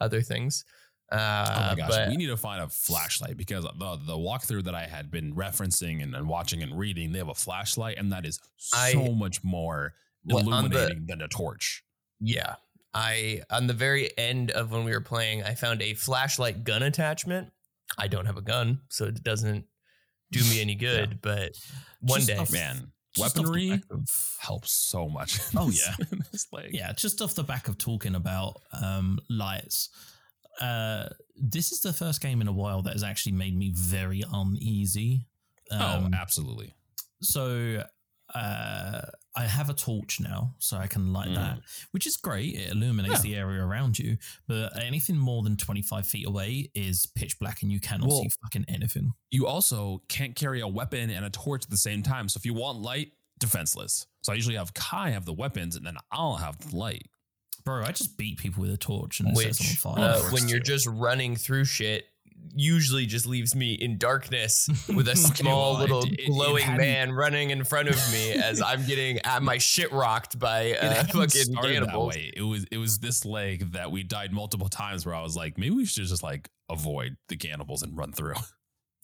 [0.00, 0.64] other things.
[1.10, 4.64] Uh, Oh my gosh, but we need to find a flashlight because the the walkthrough
[4.64, 8.12] that I had been referencing and, and watching and reading, they have a flashlight, and
[8.12, 8.38] that is
[8.74, 9.94] I- so much more
[10.24, 11.82] Well, on the- illuminating than a torch.
[12.20, 12.56] Yeah.
[12.94, 16.82] I on the very end of when we were playing, I found a flashlight gun
[16.82, 17.52] attachment.
[17.96, 19.64] I don't have a gun, so it doesn't
[20.30, 21.52] do me any good, but
[22.00, 22.36] one Just day.
[22.38, 23.82] off- Man, just weaponry
[24.40, 25.38] helps so much.
[25.56, 25.94] Oh, yeah.
[26.70, 29.90] yeah, just off the back of talking about um, lights,
[30.60, 34.22] uh, this is the first game in a while that has actually made me very
[34.32, 35.26] uneasy.
[35.70, 36.74] oh, Um, absolutely.
[37.22, 37.84] so
[38.34, 39.00] uh,
[39.34, 41.34] I have a torch now, so I can light Mm.
[41.36, 41.60] that,
[41.92, 42.54] which is great.
[42.56, 43.30] It illuminates Yeah.
[43.30, 47.62] the area around you, but anything more than twenty five feet away is pitch black,
[47.62, 49.14] and you cannot Well- see fucking anything.
[49.30, 52.28] You also can't carry a weapon and a torch at the same time.
[52.28, 54.06] So if you want light, defenseless.
[54.22, 57.08] So I usually have Kai have the weapons, and then I'll have the light.
[57.68, 60.04] Bro, I just beat people with a torch and it Which, them on fire.
[60.04, 62.06] uh, when you're just running through shit,
[62.54, 66.78] usually just leaves me in darkness with a small well, little it- it glowing hadn't-
[66.80, 71.04] man running in front of me as I'm getting at my shit rocked by uh,
[71.04, 72.14] fucking cannibals.
[72.14, 72.32] way.
[72.34, 75.58] It was it was this leg that we died multiple times where I was like,
[75.58, 78.34] maybe we should just like avoid the cannibals and run through.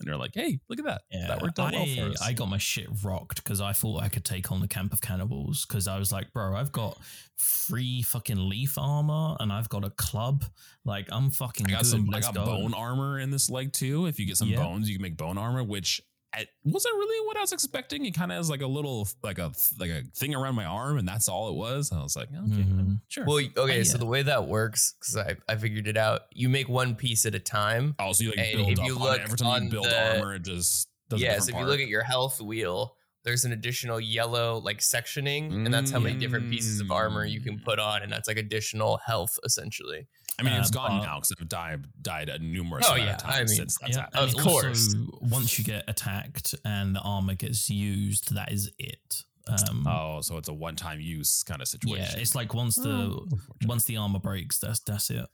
[0.00, 1.02] And they're like, hey, look at that.
[1.28, 2.20] that worked out I, well for us.
[2.22, 5.00] I got my shit rocked because I thought I could take on the camp of
[5.00, 6.98] cannibals because I was like, bro, I've got
[7.36, 10.44] free fucking leaf armor and I've got a club.
[10.84, 11.90] Like, I'm fucking I got good.
[11.90, 12.44] some I Let's got go.
[12.44, 14.06] bone armor in this leg too.
[14.06, 14.58] If you get some Yeah.
[14.64, 16.02] bones, you can make bone armor, which
[16.38, 18.04] it wasn't really what I was expecting.
[18.04, 20.98] It kind of has like a little like a like a thing around my arm,
[20.98, 21.90] and that's all it was.
[21.90, 23.00] And I was like, okay, Mhm.
[23.08, 23.24] sure.
[23.26, 23.98] Well, okay, so yeah.
[23.98, 27.34] the way that works, because I, I figured it out, you make one piece at
[27.34, 27.94] a time.
[27.98, 29.22] oh, so you like and build if up you on look it.
[29.24, 31.60] every time you on build the- armor, it just does a yeah, so different if
[31.60, 35.98] you look at your health wheel, there's an additional yellow like sectioning, and that's how
[35.98, 37.64] many different pieces of armor you can Mm.
[37.64, 40.06] put on, and that's like additional health essentially.
[40.38, 43.06] I mean, it's Um, gone uh, now because I've died died a numerous Oh, amount
[43.08, 44.22] yeah, of I times mean, since that's Yeah, happened.
[44.24, 44.94] Of and course.
[44.94, 49.22] Also, once you get attacked and the armor gets used, that is it.
[49.46, 52.06] Um, Oh, so it's a one-time use kind of situation.
[52.16, 53.28] yeah, it's like once the Oh,
[53.66, 55.26] once the armor breaks, that's that's it.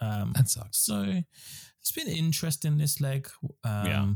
[0.00, 0.78] Um, that sucks.
[0.78, 1.22] so
[1.80, 3.28] it's been interesting this leg.
[3.62, 4.06] Um, Yeah.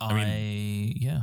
[0.00, 1.22] I, I mean- yeah,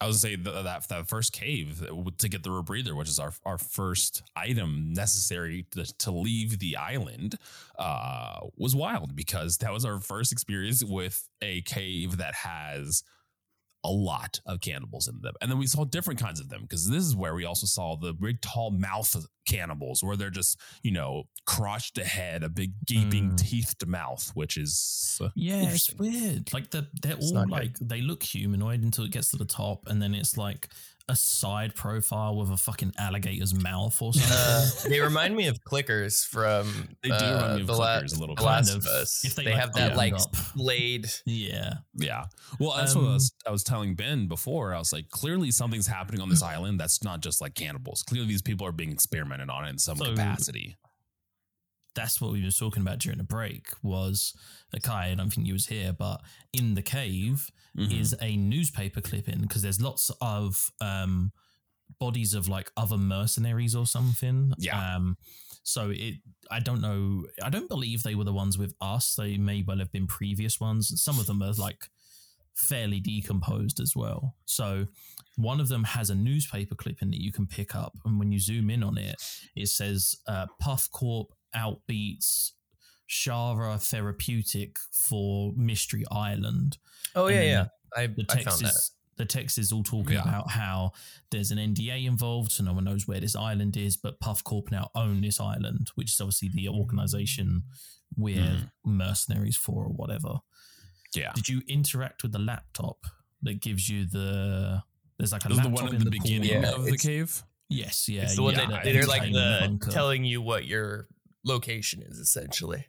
[0.00, 1.86] I was say that that, that first cave
[2.18, 6.76] to get the rebreather, which is our our first item necessary to, to leave the
[6.76, 7.36] island,
[7.78, 13.02] uh, was wild because that was our first experience with a cave that has
[13.84, 16.88] a lot of cannibals in them, and then we saw different kinds of them because
[16.88, 19.14] this is where we also saw the big tall mouth
[19.46, 23.36] cannibals, where they're just you know crotched ahead, a big gaping Mm.
[23.38, 26.52] teethed mouth, which is uh, Yeah, it's weird.
[26.52, 27.52] Like the they're It's all not good.
[27.52, 30.68] like they look humanoid until it gets to the top, and then it's like
[31.08, 34.32] a side profile with a fucking alligator's mouth or something.
[34.32, 37.98] Uh, they remind me of clickers from They do uh, remind me of the La-
[37.98, 38.42] a little The bit.
[38.46, 38.86] Last of of.
[38.86, 39.24] Us.
[39.24, 40.34] If they, they, like, have that opened like up.
[40.56, 41.06] blade.
[41.26, 42.24] yeah, Yeah.
[42.58, 44.74] Well, that's what I Um, was, I was telling Ben before.
[44.74, 48.02] I was like, clearly something's happening on this island that's not just like cannibals.
[48.02, 50.76] Clearly, these people are being experimented on in some So- capacity.
[51.94, 53.66] That's what we were talking about during the break.
[53.82, 54.34] Was
[54.74, 55.10] uh, Kai?
[55.10, 56.20] I don't think you was here, but
[56.52, 58.00] in the cave Mhm.
[58.00, 61.32] is a newspaper clipping because there's lots of um
[61.98, 64.52] bodies of like other mercenaries or something.
[64.58, 64.96] Yeah.
[64.96, 65.16] Um.
[65.64, 66.14] So it,
[66.50, 67.26] I don't know.
[67.42, 69.14] I don't believe they were the ones with us.
[69.14, 71.00] They may well have been previous ones.
[71.02, 71.88] Some of them are like
[72.54, 74.34] fairly decomposed as well.
[74.44, 74.86] So
[75.36, 78.38] one of them has a newspaper clipping that you can pick up, and when you
[78.38, 79.22] zoom in on it,
[79.56, 82.52] it says uh, Puff Corp outbeats
[83.08, 86.78] Sahara Therapeutic for Mystery Island.
[87.14, 87.66] Oh yeah, yeah.
[87.96, 88.68] I, The I found text that.
[88.68, 90.22] is the text is all talking Yeah.
[90.22, 90.92] about how
[91.30, 94.70] there's an NDA involved, so no one knows where this island is, but Puff Corp
[94.70, 97.64] now own this island, which is obviously the organization
[98.16, 98.70] we're Mhm.
[98.84, 100.40] mercenaries for or whatever.
[101.14, 101.32] Yeah.
[101.34, 103.06] Did you interact with the laptop
[103.42, 104.82] that gives you the?
[105.18, 106.20] There's like a is the one in in the pool.
[106.22, 107.42] beginning Yeah, of the cave.
[107.68, 108.22] Yes, yeah.
[108.22, 111.08] it's the one get that they're like entertainment the telling you what your
[111.44, 112.86] location is essentially.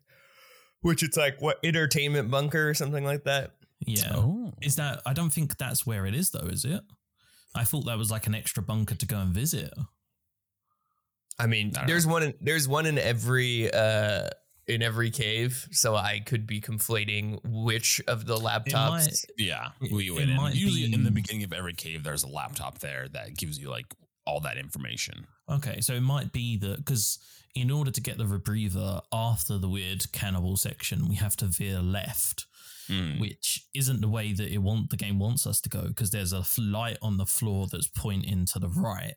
[0.81, 3.51] Which it's like what entertainment bunker or something like that.
[3.85, 4.13] Yeah.
[4.15, 4.53] Oh.
[4.61, 5.01] Is that?
[5.05, 6.47] I don't think that's where it is, though.
[6.47, 6.81] Is it?
[7.55, 9.73] I thought that was like an extra bunker to go and visit.
[11.39, 14.29] I mean, I don't there's one in there's one in every uh
[14.67, 18.89] in every cave, so I could be conflating which of the laptops.
[18.89, 19.69] might- Yeah.
[19.81, 20.37] It- We it went in.
[20.37, 23.69] might Usually in the beginning of every cave, there's a laptop there that gives you
[23.69, 23.93] like
[24.25, 25.27] all that information.
[25.49, 27.19] Okay, so it might be that because
[27.55, 31.79] in order to get the rebreather after the weird cannibal section, we have to veer
[31.81, 32.45] left,
[32.89, 33.19] Mm.
[33.21, 36.33] which isn't the way that it want the game wants us to go because there's
[36.33, 39.15] a light on the floor that's pointing to the right.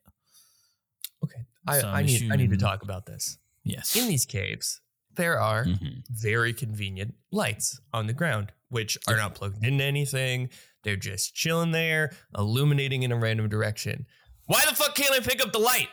[1.25, 3.39] okay, I, So I'm I need I need to talk about this.
[3.65, 3.97] Yes.
[3.97, 4.81] In these caves,
[5.17, 6.05] there are Mhm.
[6.09, 10.51] very convenient lights on the ground, which are not plugged into anything.
[10.85, 14.07] They're just chilling there, illuminating in a random direction.
[14.45, 15.89] Why the fuck can't I pick up the light?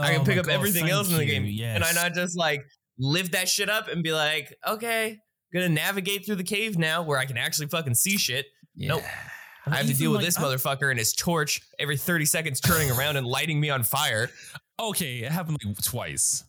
[0.00, 1.44] I can Oh pick up God, everything thank else in the game.
[1.46, 1.74] Yes.
[1.76, 2.64] And I not just like
[2.98, 5.18] lift that shit up and be like, okay,
[5.52, 8.46] gonna navigate through the cave now where I can actually fucking see shit.
[8.76, 9.02] Nope.
[9.66, 12.24] I have to Even deal with like, this I- motherfucker and his torch every 30
[12.24, 14.30] seconds turning around and lighting me on fire.
[14.80, 16.44] Okay, it happened like twice.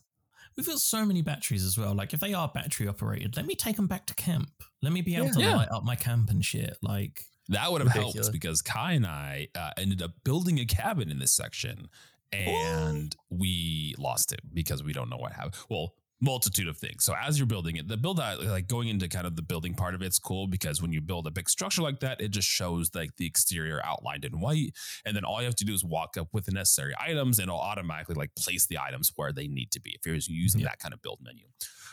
[0.56, 1.94] We've got so many batteries as well.
[1.94, 4.50] Like if they are battery operated, let me take them back to camp.
[4.82, 5.32] Let me be able Yeah.
[5.32, 5.56] to Yeah.
[5.56, 6.76] light up my camp and shit.
[6.82, 8.26] Like That would have Ridiculous.
[8.26, 11.88] helped because Kai and I uh, ended up building a cabin in this section
[12.32, 15.54] and we lost it because we don't know what happened.
[15.68, 17.04] Well, multitude of things.
[17.04, 19.74] So as you're building it, the build out, like going into kind of the building
[19.74, 22.48] part of it's cool because when you build a big structure like that, it just
[22.48, 24.74] shows like the exterior outlined in white.
[25.04, 27.48] And then all you have to do is walk up with the necessary items and
[27.48, 30.68] it'll automatically like place the items where they need to be if you're using Yeah.
[30.68, 31.46] that kind of build menu.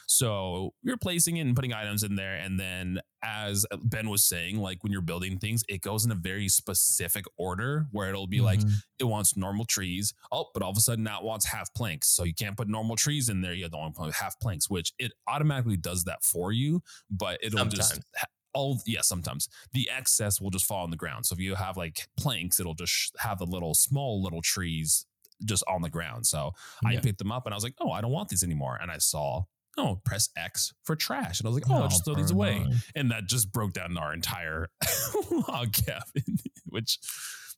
[0.10, 2.36] So you're placing it and putting items in there.
[2.36, 6.16] And then, as Ben was saying, like when you're building things, it goes in a
[6.16, 8.72] very specific order where it'll be like, mhm.
[9.00, 10.14] it wants normal trees.
[10.32, 12.08] Oh, but all of a sudden now it wants half planks.
[12.10, 13.54] So you can't put normal trees in there.
[13.54, 17.40] You don't want to put half planks, which it automatically does that for you, but
[17.42, 17.90] it'll just.
[17.90, 18.06] Sometimes.
[18.16, 21.28] ha- all yeah, sometimes the excess will just fall on the ground.
[21.28, 25.06] So if you have like planks, it'll just have the little small little trees
[25.46, 26.26] just on the ground.
[26.26, 26.52] So
[26.84, 28.80] I picked them up and I was like, oh, I don't want these anymore.
[28.82, 29.44] And I saw
[29.78, 31.40] oh, press X for trash.
[31.40, 32.60] And I was like, oh, I'll just throw these away.
[32.60, 32.76] mine.
[32.96, 34.70] And that just broke down our entire
[35.48, 36.98] log cabin, which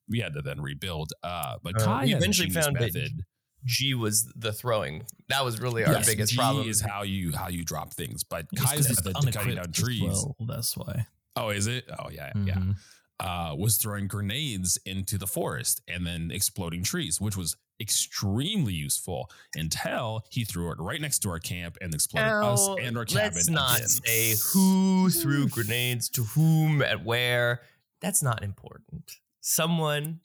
[0.10, 1.14] we had to then rebuild.
[1.24, 3.24] Uh, but Uh, Kai we eventually found method.
[3.66, 5.04] G was the throwing.
[5.28, 6.68] That was really our Yes, biggest G problem.
[6.70, 8.24] is how you how you drop things.
[8.24, 10.02] But It's 'cause Kai's it's method to cutting down trees.
[10.02, 11.08] well, that's why.
[11.36, 11.86] Oh, is it?
[12.00, 12.56] Oh, yeah, yeah.
[12.56, 12.76] Mhm.
[13.20, 19.30] Uh, was throwing grenades into the forest and then exploding trees, which was extremely useful
[19.56, 23.34] until he threw it right next to our camp and exploded us and our cabin.
[23.36, 23.88] Let's not again.
[23.90, 27.62] say who threw grenades to whom at where.
[28.02, 29.18] That's not important.
[29.42, 30.22] Someone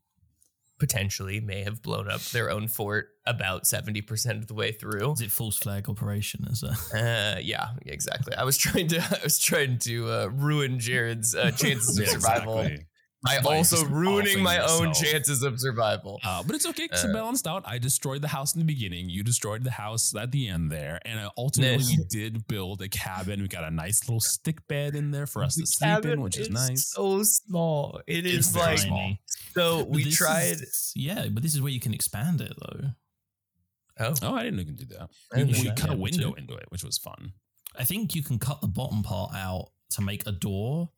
[0.78, 5.12] potentially may have blown up their own fort about 70% of the way through.
[5.12, 6.44] Is it false flag operation?
[6.50, 6.78] Is that?
[7.04, 8.34] Uh, yeah, exactly.
[8.34, 12.12] I was trying to I was trying to uh, ruin Jared's uh, chances of Yeah,
[12.12, 12.86] survival exactly.
[13.24, 16.20] By also ruining my own chances of survival.
[16.24, 17.62] Uh, but it's okay because it Uh, balanced out.
[17.66, 19.08] I destroyed the house in the beginning.
[19.08, 21.00] You destroyed the house at the end there.
[21.04, 23.40] And uh, ultimately, we did build a cabin.
[23.40, 26.20] We got a nice little stick bed in there for us The to sleep in,
[26.20, 26.90] which is nice.
[26.92, 28.00] So small.
[28.06, 29.12] It It's is like small.
[29.54, 29.84] so.
[29.84, 30.52] We tried.
[30.60, 32.90] is- yeah, but this is where you can expand it though.
[34.00, 35.08] Oh, Oh, I didn't can do that.
[35.36, 36.34] We, we cut a window too.
[36.36, 37.32] into it, which was fun.
[37.78, 40.90] I think you can cut the bottom part out to make a door.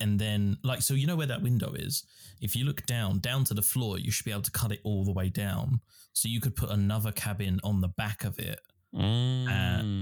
[0.00, 2.04] And then, like, so you know where that window is?
[2.40, 4.80] If you look down, down to the floor, you should be able to cut it
[4.84, 5.80] all the way down.
[6.12, 8.60] So you could put another cabin on the back of it.
[8.94, 9.46] Mm,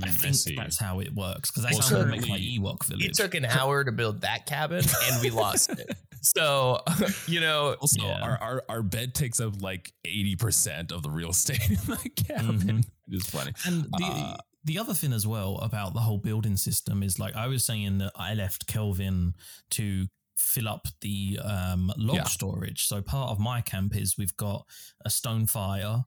[0.02, 0.54] Uh, I think see.
[0.54, 1.50] that's how it works.
[1.50, 3.04] Because that Well, sounds like my Ewok village.
[3.06, 5.96] it took an hour to build that cabin, and we lost it.
[6.22, 6.82] So
[7.28, 8.20] you know, Also, Yeah.
[8.20, 12.10] our, our our bed takes up like eighty percent of the real estate in the
[12.16, 12.58] cabin.
[12.58, 12.78] Mhm.
[12.80, 13.52] It is funny.
[13.64, 17.34] And the Uh, the other thing as well about the whole building system is like
[17.34, 19.34] I was saying that I left Kelvin
[19.70, 22.24] to fill up the um, log Yeah.
[22.24, 22.86] storage.
[22.86, 24.66] So part of my camp is we've got
[25.04, 26.04] a stone fire.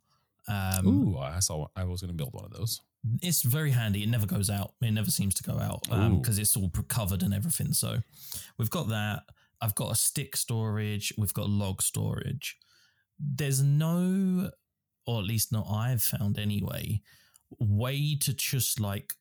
[0.48, 1.68] Um, Ooh, I saw.
[1.76, 2.82] I was going to build one of those.
[3.22, 4.04] it's very handy.
[4.04, 4.74] It never goes out.
[4.82, 5.84] It never seems to go out
[6.22, 7.72] because it's all covered and everything.
[7.74, 8.00] So
[8.58, 9.24] we've got that.
[9.62, 11.14] I've got a stick storage.
[11.18, 12.58] We've got log storage.
[13.20, 14.52] There's no,
[15.06, 17.02] or at least not I've found anyway,
[17.60, 19.14] way to just like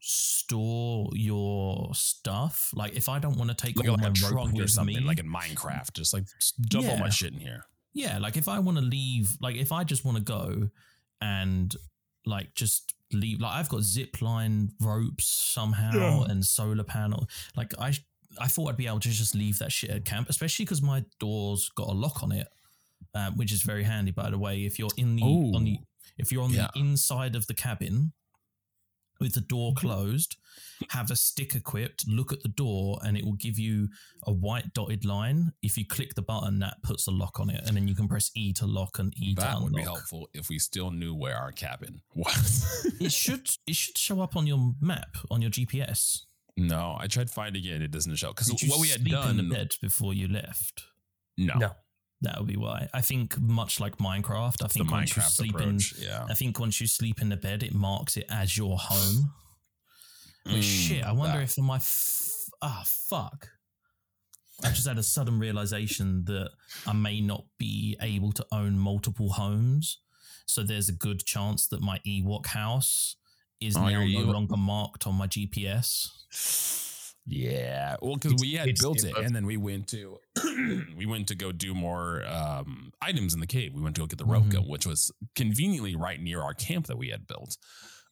[0.00, 2.72] store your stuff.
[2.74, 4.66] Like if I don't want to take Like, all like my a rope trunk or
[4.66, 5.92] something, me, like in Minecraft.
[5.92, 7.64] Just like just dump all my shit in here.
[7.92, 10.68] yeah, like if I want to leave, like if I just want to go
[11.20, 11.74] and
[12.26, 16.24] like just leave, like I've got zip line ropes somehow Yeah.
[16.30, 17.26] and solar panel.
[17.56, 17.92] Like I,
[18.40, 21.04] I thought I'd be able to just leave that shit at camp, especially because my
[21.18, 22.46] door's got a lock on it,
[23.14, 24.12] um, which is very handy.
[24.12, 25.86] By the way, if you're in the on the Ooh.
[26.18, 26.68] If you're on Yeah.
[26.74, 28.12] the inside of the cabin
[29.18, 29.86] with the door Mm-hmm.
[29.86, 30.36] closed,
[30.90, 33.88] have a stick equipped, look at the door, and it will give you
[34.26, 35.52] a white dotted line.
[35.62, 38.08] If you click the button, that puts a lock on it, and then you can
[38.08, 41.14] press E to lock and E to That would be helpful if we still knew
[41.14, 42.64] where our cabin was.
[42.98, 46.20] It should it should show up on your map on your GPS.
[46.56, 47.82] no, I tried finding it.
[47.82, 49.38] It doesn't show because what we had done.
[49.38, 50.84] in the bed before you left?
[51.36, 51.72] No, No.
[52.22, 52.88] That would be why.
[52.92, 54.62] I think much like Minecraft.
[54.62, 55.92] I it's the think once you sleep approach.
[55.98, 56.26] in, yeah.
[56.28, 59.32] I think once you sleep in the bed, it marks it as your home.
[60.44, 63.48] But Mm, shit, I wonder that- if my f- ah fuck.
[64.62, 66.50] I just had a sudden realization that
[66.86, 69.98] I may not be able to own multiple homes,
[70.44, 73.16] so there's a good chance that my Ewok house
[73.60, 76.10] is Oh, now no longer marked on my GPS.
[77.26, 80.18] Yeah, well, because we had built it, and then we went to
[80.96, 83.72] we went to go do more um, items in the cave.
[83.74, 84.52] We went to go get the rope Mhm.
[84.52, 87.56] gun, which was conveniently right near our camp that we had built.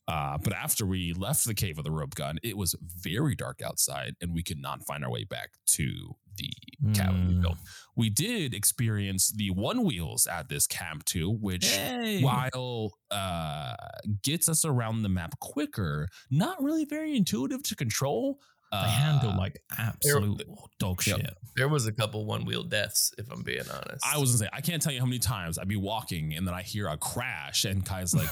[0.07, 3.61] Uh, but after we left the cave with the rope gun, it was very dark
[3.61, 6.51] outside, and we could not find our way back to the
[6.95, 7.43] cabin we Mm.
[7.43, 7.59] built.
[7.97, 12.23] We did experience the one wheels at this camp too, which Hey.
[12.23, 13.75] while uh,
[14.23, 18.41] gets us around the map quicker, not really very intuitive to control.
[18.71, 20.43] They handle Uh, like absolute
[20.79, 21.17] dog Yep.
[21.21, 21.35] shit.
[21.57, 24.05] there was a couple one wheel deaths, if I'm being honest.
[24.05, 26.47] I was gonna say I can't tell you how many times I'd be walking and
[26.47, 28.29] then I hear a crash and Kai's like,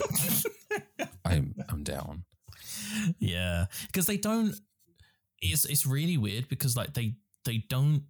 [1.25, 2.25] "I'm I'm down."
[3.19, 4.55] yeah, because they don't.
[5.41, 8.05] It's it's really weird because like they they don't.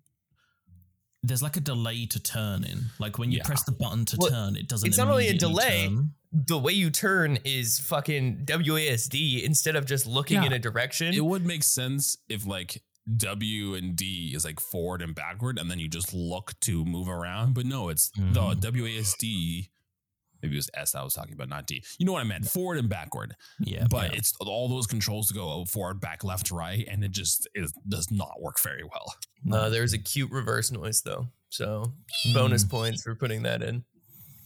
[1.23, 2.87] There's like a delay to turning.
[2.99, 3.45] Like when you Yeah.
[3.45, 4.87] press the button to Well, turn, it doesn't.
[4.89, 6.13] it's not only a delay, turn.
[6.33, 10.47] the way you turn is fucking WASD instead of just looking Yeah.
[10.47, 11.13] in a direction.
[11.15, 12.83] It would make sense if like
[13.17, 17.09] W and D is like forward and backward, and then you just look to move
[17.09, 17.55] around.
[17.55, 18.35] But no, it's Mhm.
[18.61, 19.69] the WASD.
[20.43, 21.83] Maybe it was S I was talking about, not D.
[21.99, 22.47] You know what I meant?
[22.47, 23.35] Forward and backward.
[23.59, 24.19] Yeah, but yeah.
[24.19, 28.11] it's all those controls to go forward, back, left, right, and it just it does
[28.11, 29.15] not work very well.
[29.53, 31.93] uh, there's a cute reverse noise though, so
[32.35, 32.71] bonus Mm.
[32.71, 33.85] points for putting that in.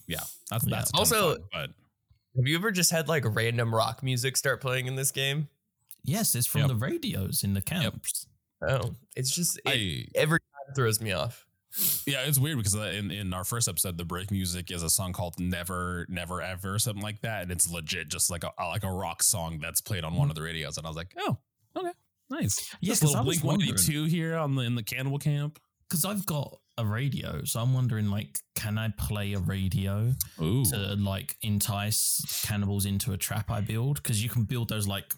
[0.06, 0.20] Yeah,
[0.50, 0.76] that's Yeah.
[0.76, 1.70] that's Also- fun, but
[2.36, 5.48] Have you ever just had like random rock music start playing in this game?
[6.04, 6.68] Yes, it's from Yep.
[6.68, 8.26] the radios in the camps.
[8.62, 11.46] Oh, it's just it, I every time throws me off.
[12.06, 14.90] Yeah, it's weird because uh, in in our first episode, the break music is a
[14.90, 18.84] song called "Never, Never Ever" something like that, and it's legit just like a like
[18.84, 20.76] a rock song that's played on one of the radios.
[20.78, 21.38] And I was like, oh,
[21.76, 21.92] okay,
[22.28, 22.74] nice.
[22.80, 24.82] Yeah, Just 'cause a I little Blink One Eighty Two here on the in the
[24.82, 25.58] Cannibal Camp.
[25.88, 30.64] Because I've got a radio, so I'm wondering, like, can I play a radio Ooh,
[30.66, 34.00] to like entice cannibals into a trap I build?
[34.00, 35.14] Because you can build those like.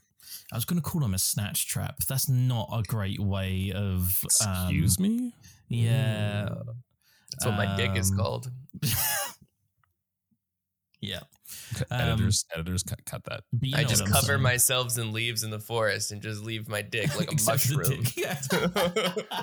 [0.51, 1.97] I was going to call them a snatch trap.
[2.09, 4.23] That's not a great way of.
[4.47, 5.35] Um, excuse me.
[5.73, 6.49] Yeah.
[7.33, 8.51] That's what my dick is Um, called.
[11.05, 11.19] Yeah.
[11.75, 13.43] Cut- Um, editors, editors, cut, cut that.
[13.53, 14.43] But you I know just what I'm cover saying.
[14.43, 17.69] myself in leaves in the forest and just leave my dick like a Except for
[17.69, 18.03] the mushroom.
[18.05, 18.17] dick.
[18.17, 18.41] Yeah.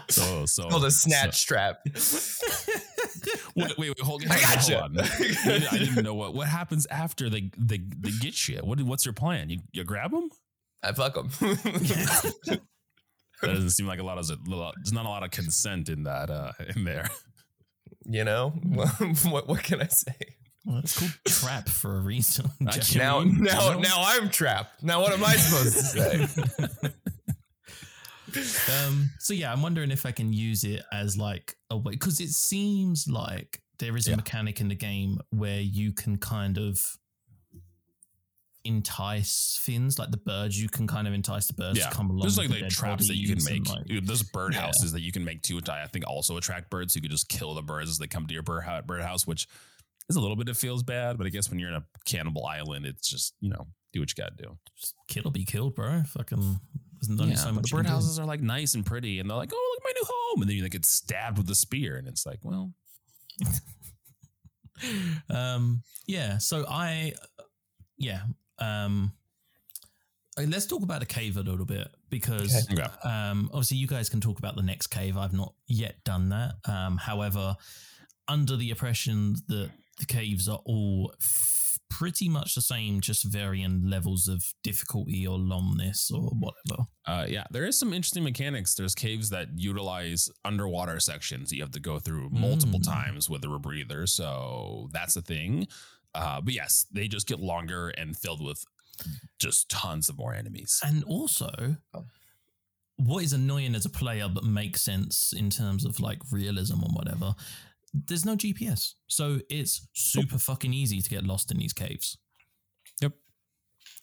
[0.10, 1.80] So, so called a so- snatch trap.
[3.58, 4.80] wait, wait, wait, hold, I hold, gotcha.
[4.80, 5.06] hold on.
[5.06, 8.60] I didn't- I didn't know what what happens after they they they get you.
[8.64, 9.50] What what's your plan?
[9.50, 10.30] You you grab them?
[10.82, 11.30] I fuck them.
[13.42, 16.30] That doesn't seem like a lot of there's not a lot of consent in that
[16.30, 17.10] uh in there.
[18.06, 18.50] you know
[19.30, 19.48] what?
[19.48, 20.16] What can I say?
[20.66, 22.52] Well, it's called trap for a reason.
[22.68, 23.80] I Now, now, know?
[23.80, 24.84] now I'm trapped.
[24.84, 25.84] Now, what am I supposed to
[26.78, 26.92] say?
[28.86, 32.20] um, so yeah, I'm wondering if I can use it as like a way because
[32.20, 34.16] it seems like there is a Yeah.
[34.18, 36.80] mechanic in the game where you can kind of
[38.66, 40.62] entice fins like the birds.
[40.62, 41.90] You can kind of entice the birds Yeah.
[41.90, 42.22] to come along.
[42.22, 43.68] There's like the like traps that you can make.
[43.70, 44.62] like- There's bird Yeah.
[44.62, 46.96] houses that you can make too, which I think also attract birds.
[46.96, 49.48] You could just kill the birds as they come to your bird bird house, which
[50.10, 52.46] is a little bit it feels bad, but I guess when you're in a cannibal
[52.46, 54.58] island, it's just you know do what you got to do.
[54.76, 56.04] just kill or be killed, bro.
[56.04, 56.60] Fucking.
[57.08, 57.90] Yeah, so but much the do.
[57.90, 60.50] birdhouses are like nice and pretty, and they're like, "Oh, look, my new home!" And
[60.50, 62.74] then you like get stabbed with a spear, and it's like, well,
[65.30, 67.14] um yeah so i
[67.98, 68.22] yeah
[68.62, 69.12] um
[70.48, 72.84] let's talk about a cave a little bit because Okay.
[73.04, 76.54] um obviously you guys can talk about the next cave i've not yet done that
[76.66, 77.56] um however
[78.28, 83.82] under the impression that the caves are all f- pretty much the same just varying
[83.90, 88.76] levels of difficulty or longness or whatever Uh, yeah, there is some interesting mechanics.
[88.76, 92.86] There's caves that utilize underwater sections that you have to go through multiple Mm.
[92.86, 94.08] times with a rebreather.
[94.08, 95.68] So that's a thing.
[96.16, 98.64] Uh, but yes, they just get longer and filled with
[99.40, 100.80] just tons of more enemies.
[100.84, 102.06] And also, Oh.
[102.98, 106.90] what is annoying as a player but makes sense in terms of like realism or
[106.90, 107.36] whatever,
[107.94, 108.96] there's no GPS.
[109.08, 112.18] So it's super fucking easy to get lost in these caves.
[113.02, 113.14] Yep.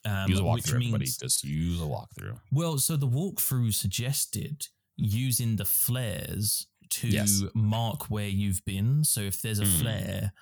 [0.05, 0.99] Um, use a which walkthrough, everybody.
[1.05, 2.41] means, Just use a walkthrough.
[2.51, 7.43] well, so the walkthrough suggested using the flares to Yes.
[7.55, 9.05] mark where you've been.
[9.05, 9.81] So if there's a Mm.
[9.81, 10.33] flare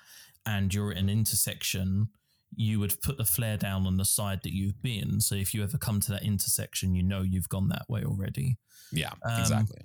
[0.45, 2.09] and you're at an intersection,
[2.55, 5.19] you would put the flare down on the side that you've been.
[5.19, 8.57] So if you ever come to that intersection, you know you've gone that way already.
[8.91, 9.81] Yeah, Um, exactly.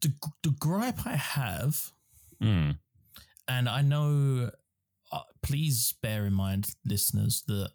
[0.00, 0.12] The,
[0.42, 1.90] the gripe I have,
[2.40, 2.78] Mm.
[3.46, 4.50] and I know,
[5.12, 7.70] uh, please bear in mind, listeners, that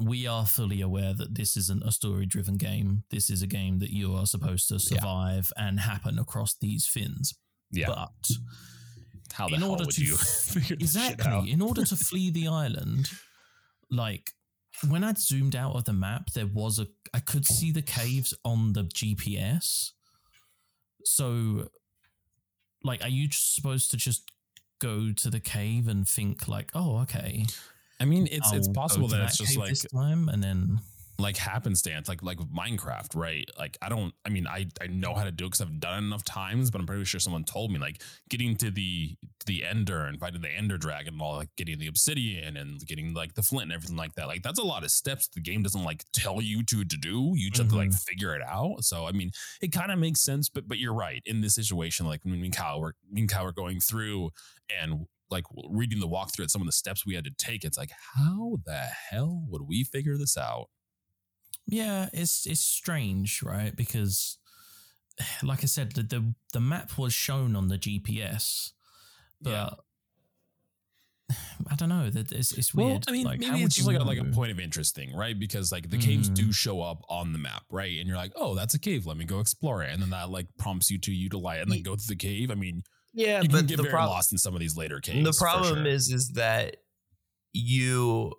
[0.00, 3.04] we are fully aware that this isn't a story driven game.
[3.10, 4.80] This is a game that you are supposed to Yeah.
[4.98, 7.34] survive and happen across these fins.
[7.70, 7.86] Yeah.
[7.86, 8.30] But
[9.32, 11.12] How the in hell order would to you figure this shit out?
[11.12, 13.08] exactly in order to flee the island
[13.90, 14.30] like
[14.88, 18.32] when I'd zoomed out of the map there was a i could see the caves
[18.44, 19.90] on the gps
[21.04, 21.68] so
[22.84, 24.30] like are you just supposed to just
[24.80, 27.44] go to the cave and think like oh okay
[28.00, 30.42] I mean, it's it's I'll go possible to that it's just like this time and
[30.42, 30.80] then
[31.20, 33.48] like happenstance, like like Minecraft, right?
[33.58, 36.02] Like I don't, I mean, I I know how to do it because I've done
[36.02, 39.16] it enough times, but I'm pretty sure someone told me like getting to the
[39.46, 43.14] the Ender and fighting the Ender Dragon, and all like getting the Obsidian and getting
[43.14, 44.26] like the Flint and everything like that.
[44.26, 47.32] Like that's a lot of steps the game doesn't like tell you to to do.
[47.34, 47.96] You just have to like mm-hmm.
[47.96, 48.84] figure it out.
[48.84, 52.06] So I mean, it kind of makes sense, but but you're right in this situation.
[52.06, 54.30] Like when me and Kyle were me and Kyle were going through
[54.80, 57.64] and like reading the walkthrough at some of the steps we had to take.
[57.64, 60.68] It's like how the hell would we figure this out?
[61.66, 64.38] Yeah it's it's strange right because
[65.42, 68.70] like i said the the, the map was shown on the gps
[69.40, 69.70] but Yeah.
[71.70, 72.10] I don't know.
[72.10, 73.04] That it's, it's Well, weird.
[73.08, 74.96] I mean, Like, maybe would it's just you like a, like a point of interest
[74.96, 75.38] thing, right?
[75.38, 76.34] Because like the caves Mm.
[76.34, 77.98] do show up on the map, right?
[77.98, 79.06] And you're like, oh, that's a cave.
[79.06, 79.92] Let me go explore it.
[79.92, 82.50] And then that like prompts you to utilize and then go through the cave.
[82.50, 82.82] I mean,
[83.14, 85.24] Yeah, you can but get the very problem lost in some of these later caves.
[85.24, 85.86] the problem sure.
[85.86, 86.78] is is that
[87.52, 88.32] you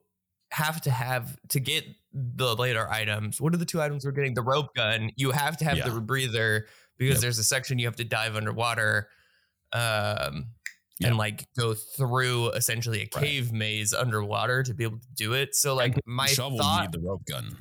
[0.52, 3.40] have to have to get the later items.
[3.40, 4.34] What are the two items we're getting?
[4.34, 5.12] The rope gun.
[5.16, 6.00] You have to have the Yeah.
[6.00, 6.64] rebreather
[6.98, 7.22] because Yep.
[7.22, 9.10] there's a section you have to dive underwater.
[9.74, 10.48] Um,
[11.00, 11.08] Yeah.
[11.08, 13.24] and like go through essentially a Right.
[13.24, 15.56] cave maze underwater to be able to do it.
[15.56, 17.58] So like my shovel thought need the rope gun.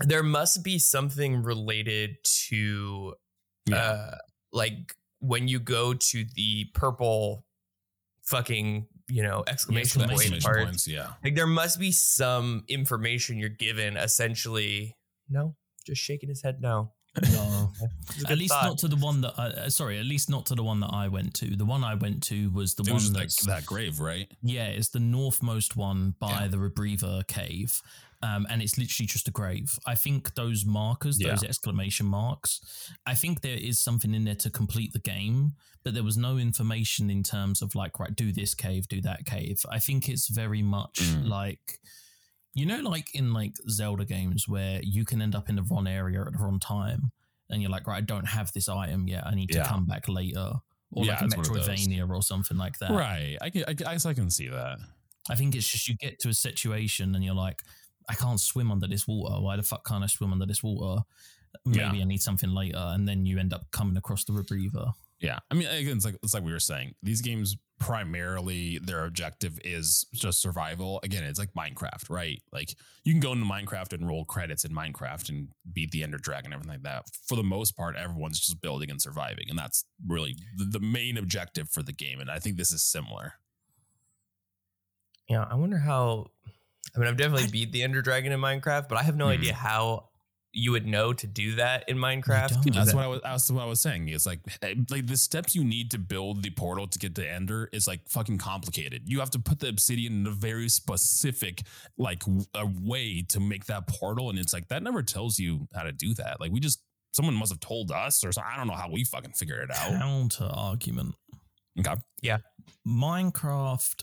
[0.00, 3.14] there must be something related to
[3.66, 3.76] Yeah.
[3.76, 4.18] uh
[4.52, 7.46] like when you go to the purple
[8.24, 11.08] fucking you know exclamation exclamation point Exclamation part points, yeah.
[11.24, 14.96] like there must be some information you're given essentially
[15.28, 15.54] no
[15.86, 16.92] just shaking his head no
[17.30, 17.70] No.
[18.30, 18.64] At least thought.
[18.64, 20.90] not to the one that I, uh, sorry, at least not to the one that
[20.94, 21.56] I went to.
[21.56, 24.32] The one I went to was the It one was like that's that grave, right?
[24.42, 26.46] yeah, it's the northmost one by Yeah.
[26.48, 27.82] the Rebreather cave.
[28.22, 29.76] Um, and it's literally just a grave.
[29.84, 31.30] I think those markers, Yeah.
[31.30, 32.60] those exclamation marks,
[33.04, 36.38] I think there is something in there to complete the game, but there was no
[36.38, 39.66] information in terms of like, right, do this cave, do that cave.
[39.70, 41.26] I think it's very much Mm.
[41.28, 41.80] like,
[42.54, 45.88] you know, like in like Zelda games where you can end up in the wrong
[45.88, 47.10] area at the wrong time,
[47.50, 49.26] and you're like, right, I don't have this item yet.
[49.26, 50.52] I need to come back later,
[50.92, 51.66] or Yeah, like a it's one of those.
[51.68, 52.90] Metroidvania or something like that.
[52.92, 53.36] Right.
[53.40, 54.78] I, I, can- I guess I can see that.
[55.28, 57.58] I think it's just you get to a situation and you're like,
[58.08, 59.40] I can't swim under this water.
[59.42, 61.02] Why the fuck can't I swim under this water?
[61.66, 62.02] Maybe Yeah.
[62.02, 64.92] I need something later, and then you end up coming across the Rebreather.
[65.20, 66.94] Yeah, I mean, again, it's like it's like we were saying.
[67.02, 70.98] These games primarily their objective is just survival.
[71.04, 72.40] Again, it's like Minecraft, right?
[72.52, 72.74] Like
[73.04, 76.46] you can go into Minecraft and roll credits in Minecraft and beat the Ender Dragon
[76.52, 77.04] and everything like that.
[77.28, 81.16] For the most part, everyone's just building and surviving, and that's really the, the main
[81.18, 82.18] objective for the game.
[82.20, 83.34] And I think this is similar.
[85.28, 86.26] yeah i wonder how
[86.94, 89.26] i mean i've definitely I- beat the ender dragon in minecraft but i have no
[89.26, 89.32] Mhm.
[89.38, 90.08] idea how
[90.54, 93.20] you would know to do that in minecraft That's that- what I was.
[93.22, 94.08] That's what I was saying.
[94.08, 97.26] It's like, eh, like the steps you need to build the portal to get to
[97.26, 99.08] Ender is like fucking complicated.
[99.08, 101.62] You have to put the obsidian in a very specific
[101.96, 105.68] like w- a way to make that portal, and it's like that never tells you
[105.74, 106.38] how to do that.
[106.38, 106.82] Like we just
[107.14, 109.74] someone must have told us, or so, I don't know how we fucking figured it
[109.74, 109.88] out.
[109.98, 111.14] Counter argument:
[111.80, 111.94] Okay.
[112.20, 112.38] Yeah.
[112.86, 114.02] Minecraft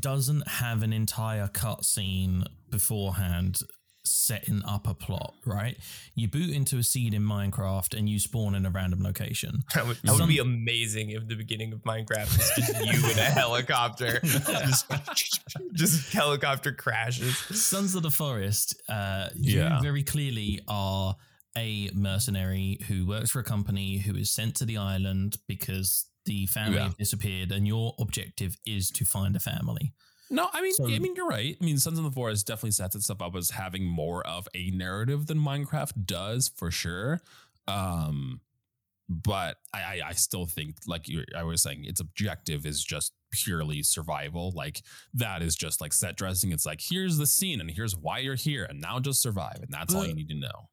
[0.00, 3.58] doesn't have an entire cutscene beforehand
[4.04, 5.34] setting up a plot.
[5.44, 5.76] Right?
[6.14, 9.60] You boot into a seed in Minecraft and you spawn in a random location.
[9.74, 13.10] that would, that would Some- be amazing if the beginning of minecraft is just you
[13.10, 14.86] in a helicopter just,
[15.74, 19.76] just helicopter crashes Sons of the Forest, uh, Yeah.
[19.76, 21.16] you very clearly are
[21.56, 26.46] a mercenary who works for a company who is sent to the island because the
[26.46, 26.84] family Yeah.
[26.84, 29.92] have disappeared, and your objective is to find a family.
[30.30, 31.56] No, I mean, So- I mean, you're right.
[31.60, 34.70] I mean, Sons of the Forest definitely sets itself up as having more of a
[34.70, 37.22] narrative than Minecraft does, for sure.
[37.66, 38.40] Um,
[39.08, 43.12] but I, I, I still think, like you, I was saying, its objective is just
[43.30, 44.52] purely survival.
[44.54, 44.82] Like
[45.14, 46.52] that is just like set dressing.
[46.52, 49.70] It's like here's the scene, and here's why you're here, and now just survive, and
[49.72, 50.68] that's all you need to know.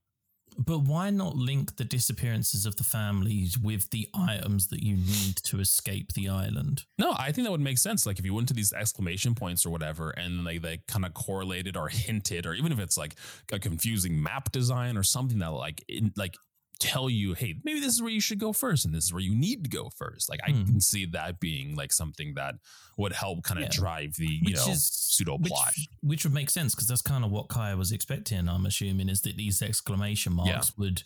[0.58, 5.38] But why not link the disappearances of the families with the items that you need
[5.44, 6.84] to escape the island?
[6.98, 8.06] No, I think that would make sense.
[8.06, 11.14] Like if you went to these exclamation points or whatever, and they they kind of
[11.14, 13.16] correlated or hinted, or even if it's like
[13.52, 16.36] a confusing map design or something that like in, like
[16.80, 19.22] tell you, hey, maybe this is where you should go first, and this is where
[19.22, 20.30] you need to go first.
[20.30, 20.66] Like I Hmm.
[20.66, 22.56] can see that being like something that
[22.98, 23.72] would help kind of Yeah.
[23.72, 25.74] drive the you Which know is pseudo which, plot.
[26.02, 28.48] which would make sense because that's kind of what Kaya was expecting.
[28.50, 30.74] I'm assuming is that these exclamation marks Yeah.
[30.78, 31.04] would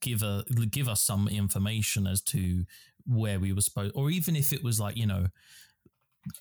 [0.00, 2.64] give a give us some information as to
[3.06, 5.28] where we were supposed, or even if it was like you know,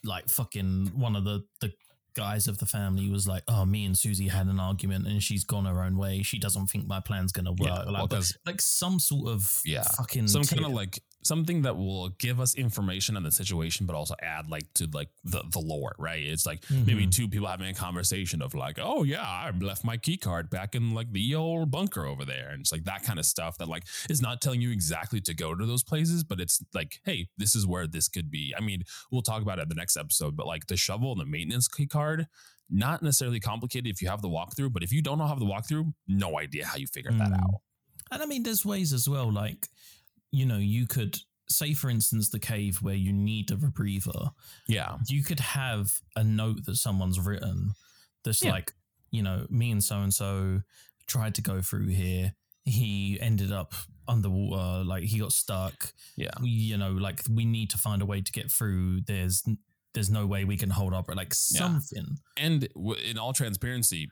[0.04, 1.72] like fucking one of the the
[2.18, 5.46] guys of the family was like, oh, me and Susie had an argument and she's
[5.46, 6.24] gone her own way.
[6.24, 7.70] She doesn't think my plan's gonna work.
[7.70, 9.84] Yeah, like, well, like some sort of Yeah.
[9.98, 13.96] fucking some kind of like something that will give us information on the situation, but
[13.96, 16.24] also add like to like the the lore, right?
[16.24, 17.12] It's like maybe Mhm.
[17.12, 20.74] two people having a conversation of like, oh yeah, I left my key card back
[20.76, 23.68] in like the old bunker over there, and it's like that kind of stuff that
[23.68, 27.28] like is not telling you exactly to go to those places, but it's like, hey,
[27.38, 28.54] this is where this could be.
[28.58, 31.22] I mean, we'll talk about it in the next episode, but like the shovel and
[31.22, 32.28] the maintenance key card.
[32.70, 35.46] Not necessarily complicated if you have the walkthrough, but if you don't know how the
[35.46, 37.40] walkthrough, no idea how you figure that Mm.
[37.42, 37.62] out.
[38.12, 39.32] And I mean, there's ways as well.
[39.32, 39.70] Like,
[40.32, 41.18] you know, you could
[41.50, 44.32] say, for instance, the cave where you need a rebreather.
[44.68, 47.72] Yeah, You could have a note that someone's written
[48.24, 48.52] that's Yeah.
[48.52, 48.74] like,
[49.12, 50.62] you know, me and so and so
[51.08, 52.34] tried to go through here.
[52.66, 53.74] He ended up
[54.10, 55.94] underwater, like he got stuck.
[56.18, 56.32] yeah.
[56.42, 59.02] You know, like we need to find a way to get through.
[59.02, 59.44] There's
[59.94, 61.60] there's no way we can hold up, like Yeah.
[61.60, 62.18] something.
[62.36, 64.10] and w- in all transparency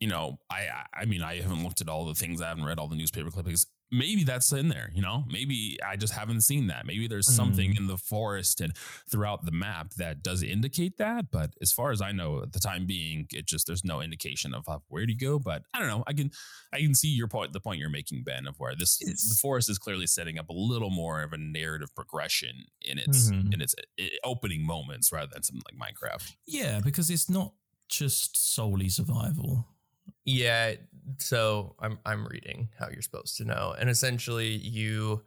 [0.00, 2.78] you know I- i mean i haven't looked at all the things i haven't read
[2.80, 5.24] all the newspaper clippings maybe that's in there, you know?
[5.28, 6.84] Maybe I just haven't seen that.
[6.86, 7.76] Maybe there's something Mm.
[7.78, 8.76] in the forest and
[9.08, 11.30] throughout the map that does indicate that.
[11.30, 14.52] But as far as I know, at the time being, it just there's no indication
[14.52, 15.38] of uh, where to go.
[15.38, 16.02] But I don't know.
[16.06, 16.30] I can
[16.72, 19.68] I can see your point, the point you're making, Ben, of where this the forest
[19.70, 23.54] is clearly setting up a little more of a narrative progression in its Mhm.
[23.54, 23.74] in its
[24.24, 26.34] opening moments rather than something like Minecraft.
[26.46, 27.52] Yeah, because it's not
[27.88, 29.68] just solely survival.
[30.24, 30.74] Yeah,
[31.18, 33.74] so I'm I'm reading how you're supposed to know.
[33.78, 35.24] And essentially you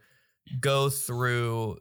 [0.59, 1.79] go through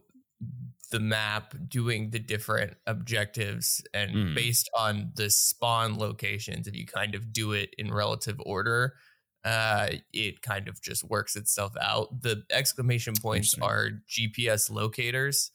[0.91, 4.35] the map doing the different objectives and Mm.
[4.35, 8.95] based on the spawn locations if you kind of do it in relative order
[9.43, 15.51] uh it kind of just works itself out the exclamation points are gps locators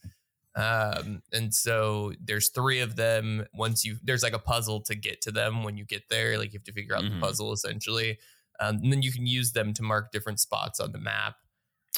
[0.55, 5.21] um and so there's three of them once you there's like a puzzle to get
[5.23, 7.11] to them when you get there like you have to figure out Mhm.
[7.11, 8.19] the puzzle essentially
[8.61, 11.37] um, and then you can use them to mark different spots on the map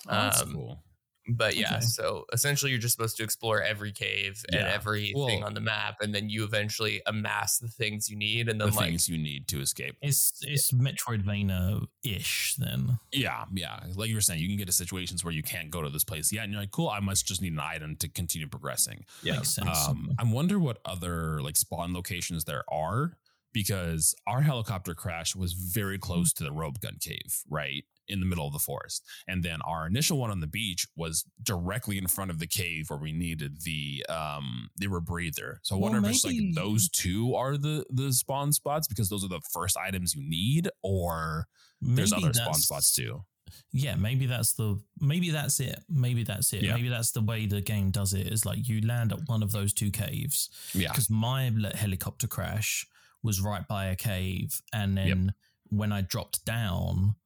[0.09, 0.83] Oh, that's Um, cool.
[1.29, 1.81] But yeah Okay.
[1.87, 4.73] so essentially you're just supposed to explore every cave and Yeah.
[4.73, 8.61] everything Well- on the map and then you eventually amass the things you need and
[8.61, 9.97] The then like things you need to escape.
[10.03, 12.99] It's it's Metroidvania ish then.
[13.13, 13.81] Yeah, yeah.
[13.95, 16.05] Like you were saying, you can get to situations where you can't go to this
[16.05, 19.05] place yet, and you're like, "Cool, I must just need an item to continue progressing."
[19.23, 19.37] Yeah.
[19.37, 19.79] Makes sense.
[19.89, 23.17] Um, I wonder what other like spawn locations there are
[23.55, 28.27] because our helicopter crash was very close to the rope gun cave, right in the
[28.27, 32.07] middle of the forest, and then our initial one on the beach was directly in
[32.07, 35.57] front of the cave where we needed the um the rebreather.
[35.63, 39.09] So I Well, wonder if it's like those two are the the spawn spots because
[39.09, 41.47] those are the first items you need, or
[41.81, 43.25] there's other spawn spots too.
[43.73, 45.79] Yeah, maybe that's the maybe that's it.
[45.89, 46.63] Maybe that's it.
[46.63, 46.75] Yeah.
[46.75, 48.27] Maybe that's the way the game does it.
[48.27, 50.51] Is like you land at one of those two caves.
[50.75, 52.87] Yeah, Because my helicopter crash
[53.25, 55.35] was right by a cave, and then
[55.71, 57.17] when I dropped down,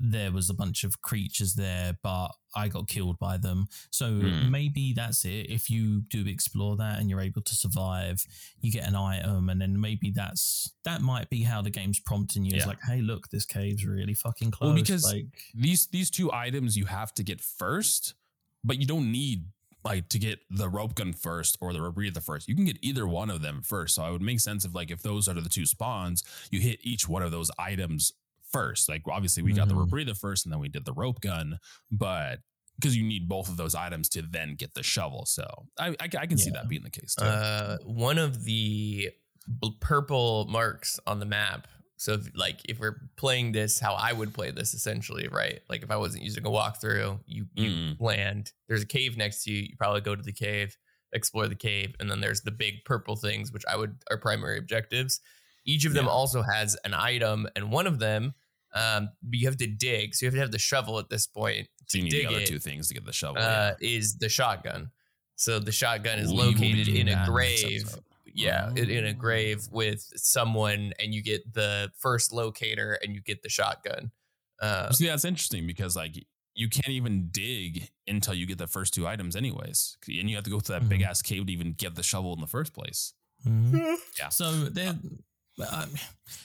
[0.00, 3.66] there was a bunch of creatures there, but I got killed by them.
[3.90, 4.48] So Hmm.
[4.50, 5.50] maybe that's it.
[5.50, 8.24] If you do explore that and you're able to survive,
[8.60, 12.44] you get an item, and then maybe that's that might be how the game's prompting
[12.44, 12.56] you.
[12.56, 14.68] It's like, hey, look, this cave's really fucking close.
[14.68, 18.14] Well, because- like, these these two items you have to get first,
[18.64, 19.46] but you don't need
[19.84, 22.48] like to get the rope gun first or the rebreather first.
[22.48, 23.94] You can get either one of them first.
[23.94, 26.80] So it would make sense if like if those are the two spawns, you hit
[26.82, 28.12] each one of those items
[28.50, 28.88] first.
[28.88, 31.58] Like obviously we got the rebreather first and then we did the rope gun,
[31.90, 32.40] but
[32.76, 35.26] because you need both of those items to then get the shovel.
[35.26, 35.44] So
[35.78, 37.24] I I, I can see that being the case too.
[37.24, 39.10] Uh, one of the
[39.80, 41.66] purple marks on the map.
[42.00, 45.60] So, if, like, if we're playing this, how I would play this, essentially, right?
[45.68, 48.00] Like, if I wasn't using a walkthrough, you you Mm.
[48.00, 48.52] land.
[48.68, 49.62] There's a cave next to you.
[49.62, 50.76] You probably go to the cave,
[51.12, 54.58] explore the cave, and then there's the big purple things, which I would are primary
[54.58, 55.20] objectives.
[55.66, 56.12] Each of them Yeah.
[56.12, 58.34] also has an item, and one of them,
[58.74, 60.14] um, you have to dig.
[60.14, 62.38] So you have to have the shovel at this point so you need the other
[62.40, 63.42] it, two things to get the shovel.
[63.42, 64.92] uh, is the shotgun.
[65.34, 67.88] So the shotgun is Ooh, you will be located in a grave.
[68.28, 68.78] Episode.
[68.78, 73.20] Yeah, in, in a grave with someone, and you get the first locator, and you
[73.20, 74.10] get the shotgun.
[74.60, 76.16] Uh, See, that's interesting because like
[76.54, 80.44] you can't even dig until you get the first two items, anyways, and you have
[80.44, 81.06] to go through that big Mhm.
[81.06, 83.12] ass cave to even get the shovel in the first place.
[83.46, 83.94] mhm.
[84.18, 84.30] Yeah.
[84.30, 84.98] So there,
[85.70, 85.90] um,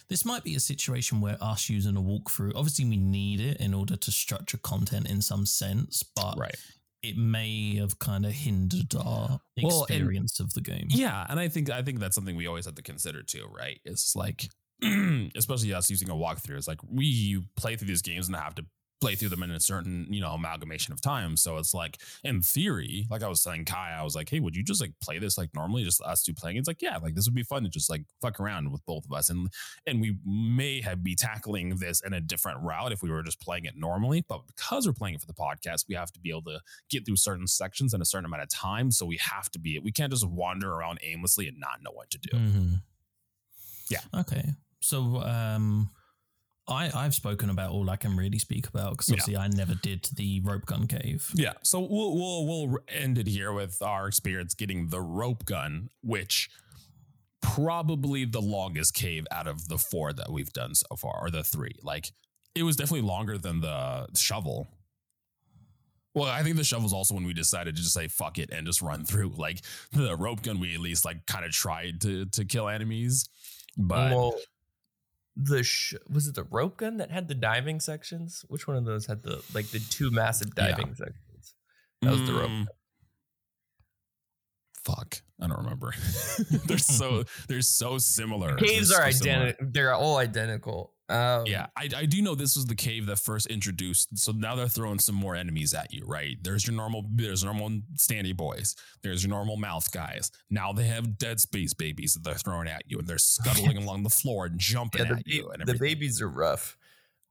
[0.09, 2.53] this might be a situation where us using a walkthrough.
[2.55, 6.55] Obviously, we need it in order to structure content in some sense, but Right.
[7.03, 10.87] It may have kind of hindered our Well, and- experience of the game.
[10.89, 13.79] Yeah, and I think I think that's something we always have to consider too, right?
[13.85, 14.45] It's like,
[15.35, 16.57] especially us using a walkthrough.
[16.57, 18.65] It's like we play through these games and have to
[19.03, 21.35] play through them in a certain you know amalgamation of time.
[21.35, 24.55] So it's like in theory, like I was saying, Kai, I was like, hey, would
[24.55, 26.57] you just like play this like normally, just us two playing?
[26.57, 29.05] It's like, yeah, like this would be fun to just like fuck around with both
[29.05, 29.49] of us, and
[29.85, 33.41] and we may have be tackling this in a different route if we were just
[33.41, 34.23] playing it normally.
[34.27, 37.05] But because we're playing it for the podcast, we have to be able to get
[37.05, 38.91] through certain sections in a certain amount of time.
[38.91, 42.09] So we have to be, we can't just wander around aimlessly and not know what
[42.11, 42.37] to do.
[42.37, 42.81] Mhm.
[43.89, 43.99] Yeah.
[44.13, 44.53] Okay.
[44.79, 45.89] So um,
[46.67, 49.13] I I've spoken about all I can really speak about because Yeah.
[49.15, 51.29] obviously I never did the rope gun cave.
[51.33, 51.53] Yeah.
[51.63, 56.49] So we'll, we'll, we'll end it here with our experience getting the rope gun, which
[57.41, 61.43] probably the longest cave out of the four that we've done so far, or the
[61.43, 61.75] three.
[61.83, 62.11] Like
[62.55, 64.67] it was definitely longer than the shovel.
[66.15, 68.65] Well, I think the shovel's also when we decided to just say fuck it and
[68.67, 69.29] just run through.
[69.35, 69.61] Like
[69.91, 73.27] the rope gun, we at least like kind of tried to to kill enemies,
[73.77, 74.35] but well,
[75.35, 78.45] the sh- was it the rope gun that had the diving sections?
[78.47, 80.69] Which one of those had the like the two massive Yeah.
[80.69, 81.55] diving sections?
[82.01, 82.49] That was the rope.
[82.51, 82.67] Mm.
[84.83, 85.93] Fuck, I don't remember.
[86.67, 88.55] they're so they're so similar.
[88.57, 89.67] Caves They're are so identical.
[89.71, 90.92] They're all identical.
[91.09, 94.17] Um, Yeah, I, I do know this was the cave that first introduced.
[94.17, 96.37] So now they're throwing some more enemies at you, right?
[96.41, 98.75] There's your normal, there's normal standy boys.
[99.01, 100.31] There's your normal mouth guys.
[100.49, 104.03] Now they have dead space babies that they're throwing at you, and they're scuttling along
[104.03, 105.49] the floor and jumping Yeah, the, at you.
[105.49, 106.77] And ba- the babies are rough.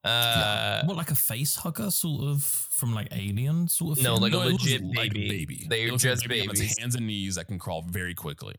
[0.04, 4.22] Uh, what like a face hugger sort of from like Alien sort of No, thing?
[4.22, 5.66] like a it looks legit like baby.
[5.70, 6.76] They're It looks like just baby babies.
[6.78, 8.56] hands and knees that can crawl very quickly.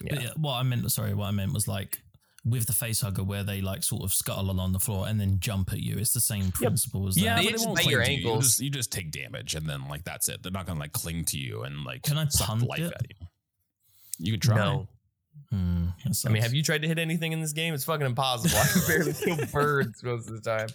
[0.00, 0.06] yeah.
[0.14, 2.02] But yeah, what I meant, sorry, what I meant was like
[2.44, 5.38] with the face hugger where they like sort of scuttle along the floor and then
[5.40, 5.98] jump at you.
[5.98, 7.36] It's the same principle as Yeah.
[7.36, 8.30] They but just won't bite cling your to you.
[8.30, 10.42] You just, you just take damage, and then like that's it.
[10.42, 12.92] They're not gonna like cling to you and like Can I suck punt life it?
[12.94, 13.26] at you.
[14.18, 14.56] You could try.
[14.56, 14.88] No.
[15.50, 15.88] Hmm,
[16.26, 17.74] I mean, have you tried to hit anything in this game?
[17.74, 18.56] It's fucking impossible.
[18.56, 20.68] I can barely kill birds most of the time.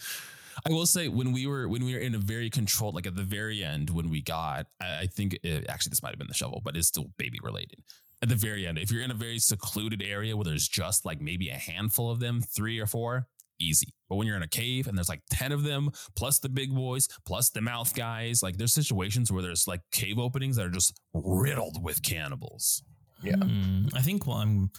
[0.65, 3.15] I will say when we were when we were in a very controlled, like at
[3.15, 6.27] the very end when we got, I, I think it, actually this might have been
[6.27, 7.79] the shovel, but it's still baby related.
[8.25, 11.21] At the very end, if you're in a very secluded area where there's just like
[11.21, 13.27] maybe a handful of them, three or four,
[13.59, 13.93] easy.
[14.09, 16.73] But when you're in a cave and there's like ten of them, plus the big
[16.73, 20.71] boys, plus the mouth guys, like there's situations where there's like cave openings that are
[20.71, 22.81] just riddled with cannibals.
[23.21, 23.35] Yeah.
[23.35, 24.71] Hmm, I think what I'm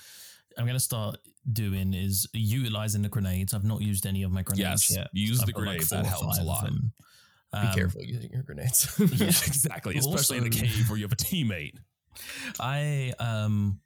[0.59, 1.19] I'm gonna start
[1.53, 3.55] doing is utilizing the grenades.
[3.55, 5.09] I've not used any of my grenades Yes, yet.
[5.13, 5.89] use I've the got, like, grenades.
[5.91, 6.65] four that or helps a lot.
[6.65, 6.93] them.
[7.53, 8.89] Be Um, careful using your grenades.
[8.99, 9.95] Yeah, exactly.
[9.95, 11.75] But Especially in a cave where you have a teammate.
[12.61, 13.81] I um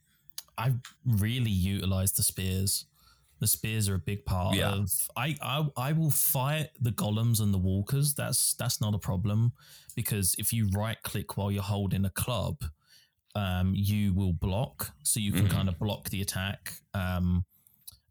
[0.58, 0.72] I
[1.06, 2.86] really utilize the spears.
[3.38, 4.72] The spears are a big part Yeah.
[4.72, 8.14] of I, I I will fight the golems and the walkers.
[8.14, 9.52] That's that's not a problem
[9.96, 12.62] because if you right click while you're holding a club,
[13.34, 14.92] um, you will block.
[15.02, 15.50] So you can Mhm.
[15.50, 16.74] kind of block the attack.
[16.94, 17.44] Um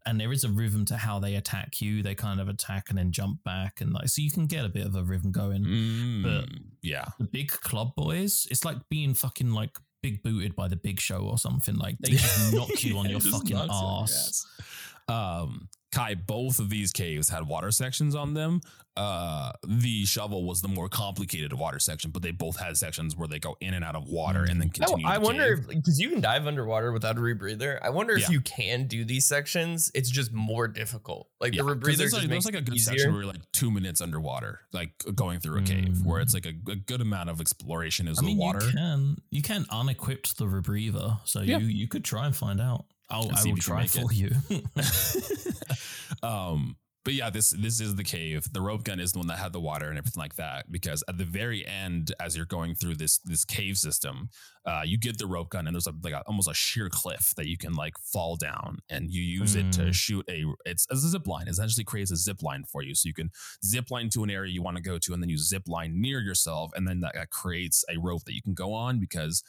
[0.06, 2.02] and there is a rhythm to how they attack you.
[2.02, 4.68] They kind of attack and then jump back and like so you can get a
[4.70, 6.48] bit of a rhythm going Mm,
[6.82, 7.04] yeah.
[7.18, 11.18] the big club boys, it's like being fucking like big booted by the big show
[11.20, 11.76] or something.
[11.76, 14.46] Like they just knock you on your fucking ass.
[14.58, 14.66] yes.
[15.08, 18.60] Um, Kai, both of these caves had water sections on them.
[18.96, 23.26] Uh, the shovel was the more complicated water section, but they both had sections where
[23.26, 25.06] they go in and out of water and then No, continue.
[25.06, 25.64] I the wonder cave.
[25.64, 27.78] if because you can dive underwater without a rebreather.
[27.82, 29.90] I wonder if you can do these sections.
[29.94, 31.28] It's just more difficult.
[31.40, 32.92] Like Yeah, the 'cause rebreather there's just like, makes there's like a good easier.
[32.94, 36.46] section where you're like two minutes underwater, like going through a cave, where it's like
[36.46, 38.66] a, a good amount of exploration is I mean, with water.
[38.66, 41.58] you can you can unequip the rebreather, so Yeah.
[41.58, 42.84] you you could try and find out.
[43.10, 44.30] I'll, I will try for you.
[46.22, 49.38] um but yeah this this is the cave the rope gun is the one that
[49.38, 52.74] had the water and everything like that because at the very end as you're going
[52.74, 54.28] through this this cave system
[54.66, 57.32] uh you get the rope gun and there's a like a, almost a sheer cliff
[57.36, 59.94] that you can like fall down and you use it to Mm.
[59.94, 63.06] shoot a it's a zip line it essentially creates a zip line for you so
[63.06, 63.30] you can
[63.64, 65.98] zip line to an area you want to go to and then you zip line
[66.00, 69.42] near yourself and then that, that creates a rope that you can go on because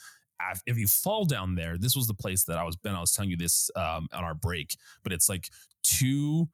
[0.53, 2.95] if- if you fall down there, this was the place that I was Ben.
[2.95, 5.49] I was telling you this um, on our break, but it's like
[5.83, 6.49] two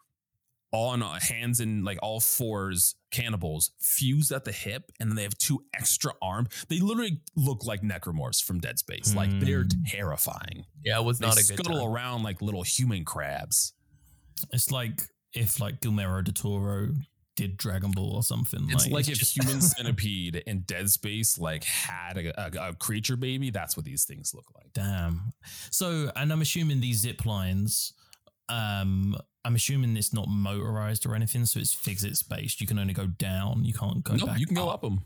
[0.73, 5.23] on uh, hands and like all fours cannibals fused at the hip, and then they
[5.23, 6.49] have two extra arms.
[6.67, 9.15] They literally look like necromorphs from Dead Space.
[9.15, 9.83] Like they're Hmm.
[9.87, 10.65] terrifying.
[10.83, 11.87] yeah, it was They not a good scuttle time.
[11.89, 13.73] around like little human crabs.
[14.51, 15.01] it's like
[15.33, 16.93] if like Guillermo del Toro
[17.37, 18.67] did Dragon Ball or something.
[18.69, 23.15] It's like, if just- Human Centipede in Dead Space like had a, a, a creature
[23.15, 23.51] baby.
[23.51, 24.73] That's what these things look like.
[24.73, 25.33] Damn.
[25.71, 27.93] So, and I'm assuming these zip lines,
[28.49, 29.15] um,
[29.45, 32.59] I'm assuming it's not motorized or anything, so it's physics based.
[32.59, 33.63] You can only go down.
[33.63, 34.15] You can't go.
[34.15, 35.01] Nope, back you can go up them.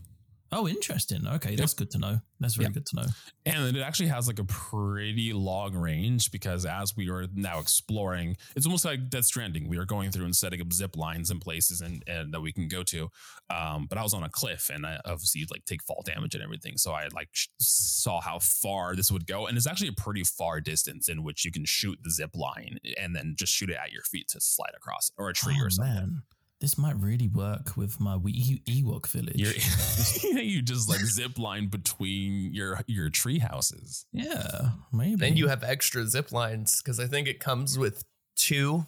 [0.54, 1.26] Oh, interesting.
[1.26, 2.20] Okay, that's good to know.
[2.38, 2.72] That's really Yeah.
[2.74, 3.06] good to know.
[3.46, 8.36] And it actually has like a pretty long range because as we are now exploring,
[8.54, 9.66] it's almost like Death Stranding.
[9.68, 12.52] We are going through and setting up zip lines in places and, and that we
[12.52, 13.10] can go to.
[13.48, 16.44] Um, but I was on a cliff and I obviously like take fall damage and
[16.44, 16.76] everything.
[16.76, 19.46] So I like saw how far this would go.
[19.46, 22.78] And it's actually a pretty far distance in which you can shoot the zip line
[23.00, 25.56] and then just shoot it at your feet to slide across it or a tree
[25.58, 25.94] Oh, or something.
[25.94, 26.22] man.
[26.62, 29.34] This might really work with my wee Ewok village.
[29.36, 34.06] You're, you just like zip line between your your tree houses.
[34.12, 35.16] yeah, maybe.
[35.16, 38.04] Then you have extra zip lines because I think it comes with
[38.36, 38.86] two.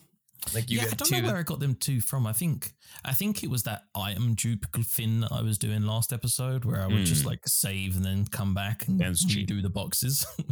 [0.55, 1.21] Like you yeah, I don't two.
[1.21, 2.27] know where I got them two from.
[2.29, 6.13] I think I think it was that item dupe thing that I was doing last
[6.13, 7.27] episode, where I would just Mm.
[7.27, 9.49] like save and then come back and That's cheap.
[9.49, 10.25] redo the boxes.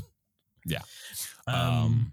[0.65, 0.83] Yeah.
[1.47, 2.13] Um, Um,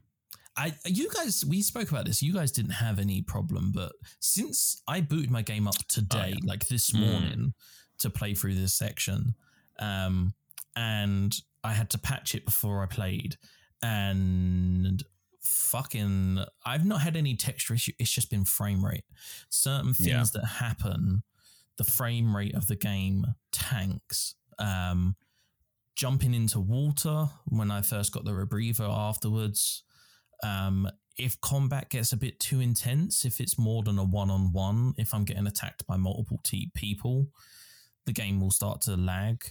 [0.60, 2.22] I you guys we spoke about this.
[2.22, 6.40] You guys didn't have any problem, but since I booted my game up today, yeah.
[6.50, 7.00] like this Mm.
[7.00, 7.54] morning,
[8.00, 9.36] to play through this section,
[9.80, 10.34] um,
[10.76, 13.38] and I had to patch it before I played,
[13.82, 15.04] and
[15.42, 17.94] fucking, I've not had any texture issue.
[18.00, 19.06] It's just been frame rate.
[19.50, 20.26] Certain things Yeah.
[20.34, 21.24] that happen,
[21.78, 24.36] the frame rate of the game tanks.
[24.58, 25.16] Um,
[25.96, 29.84] jumping into water when I first got the rebreather afterwards.
[30.44, 34.54] Um, if combat gets a bit too intense, if it's more than a one on
[34.54, 37.28] one, if I'm getting attacked by multiple t- people,
[38.06, 39.44] the game will start to lag.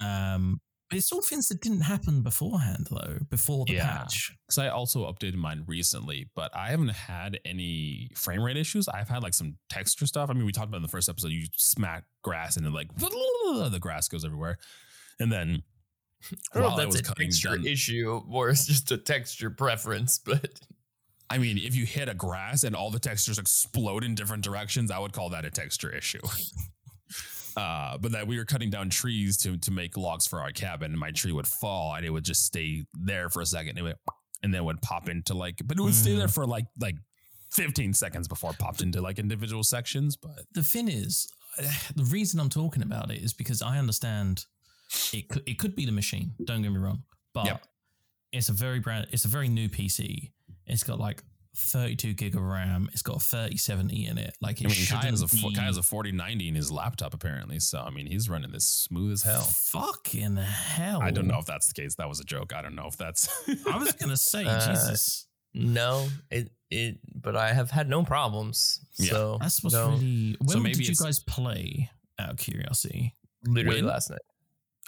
[0.00, 0.60] Um,
[0.90, 3.86] it's all things that didn't happen beforehand, though, before the Yeah.
[3.98, 4.32] patch.
[4.46, 8.88] Because I also updated mine recently, but I haven't had any frame rate issues.
[8.88, 10.30] I've had like some texture stuff.
[10.30, 12.88] I mean, we talked about in the first episode, you smack grass and then like
[12.96, 14.58] the grass goes everywhere.
[15.20, 15.62] And then
[16.54, 20.18] I don't know if that's a texture down- issue or it's just a texture preference,
[20.24, 20.60] but
[21.30, 24.90] I mean, if you hit a grass and all the textures explode in different directions,
[24.90, 26.20] I would call that a texture issue.
[27.56, 30.92] Uh, but that we were cutting down trees to to make logs for our cabin,
[30.92, 33.78] and my tree would fall, and it would just stay there for a second, and,
[33.78, 33.96] it would,
[34.44, 36.94] and then would pop into like, but it would stay there for like like
[37.50, 40.16] fifteen seconds before it popped into like individual sections.
[40.16, 41.26] But The thing is,
[41.96, 44.44] the reason I'm talking about it is because I understand
[45.12, 46.32] it could it could be the machine.
[46.44, 47.02] Don't get me wrong,
[47.34, 47.64] but Yep.
[48.32, 49.08] it's a very brand.
[49.10, 50.32] It's a very new PC.
[50.66, 51.22] It's got like
[51.56, 52.88] 32 gig of RAM.
[52.92, 54.36] It's got a 3070 in it.
[54.40, 56.54] Like it I mean, Kai has a shouldn't be- Kai has a forty ninety in
[56.54, 59.42] his laptop apparently, so I mean, he's running this smooth as hell.
[59.42, 61.00] Fucking hell!
[61.02, 61.96] I don't know if that's the case.
[61.96, 62.52] That was a joke.
[62.54, 63.28] I don't know if that's.
[63.66, 66.98] I was gonna say, Uh, Jesus, no, it it.
[67.14, 68.78] But I have had no problems.
[68.98, 69.10] Yeah.
[69.10, 70.36] So that's what's no, really.
[70.44, 71.90] When maybe did you guys play?
[72.20, 73.14] Out of curiosity.
[73.46, 73.86] literally when?
[73.86, 74.18] last night.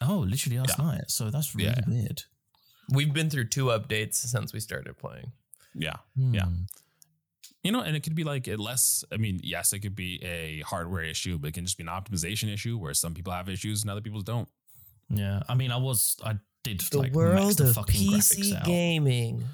[0.01, 0.85] Oh, literally last Yeah.
[0.85, 1.11] night.
[1.11, 1.85] So that's really Yeah.
[1.87, 2.23] weird.
[2.89, 5.33] We've been through two updates since we started playing.
[5.75, 6.47] yeah, Yeah.
[6.47, 6.63] Hmm.
[7.63, 9.05] you know, and it could be like it less.
[9.13, 11.89] I mean, yes, it could be a hardware issue, but it can just be an
[11.89, 14.49] optimization issue where some people have issues and other people don't.
[15.11, 15.43] Yeah.
[15.49, 16.17] I mean, I was.
[16.25, 18.65] I did like max the fucking graphics out.
[18.65, 19.45] gaming.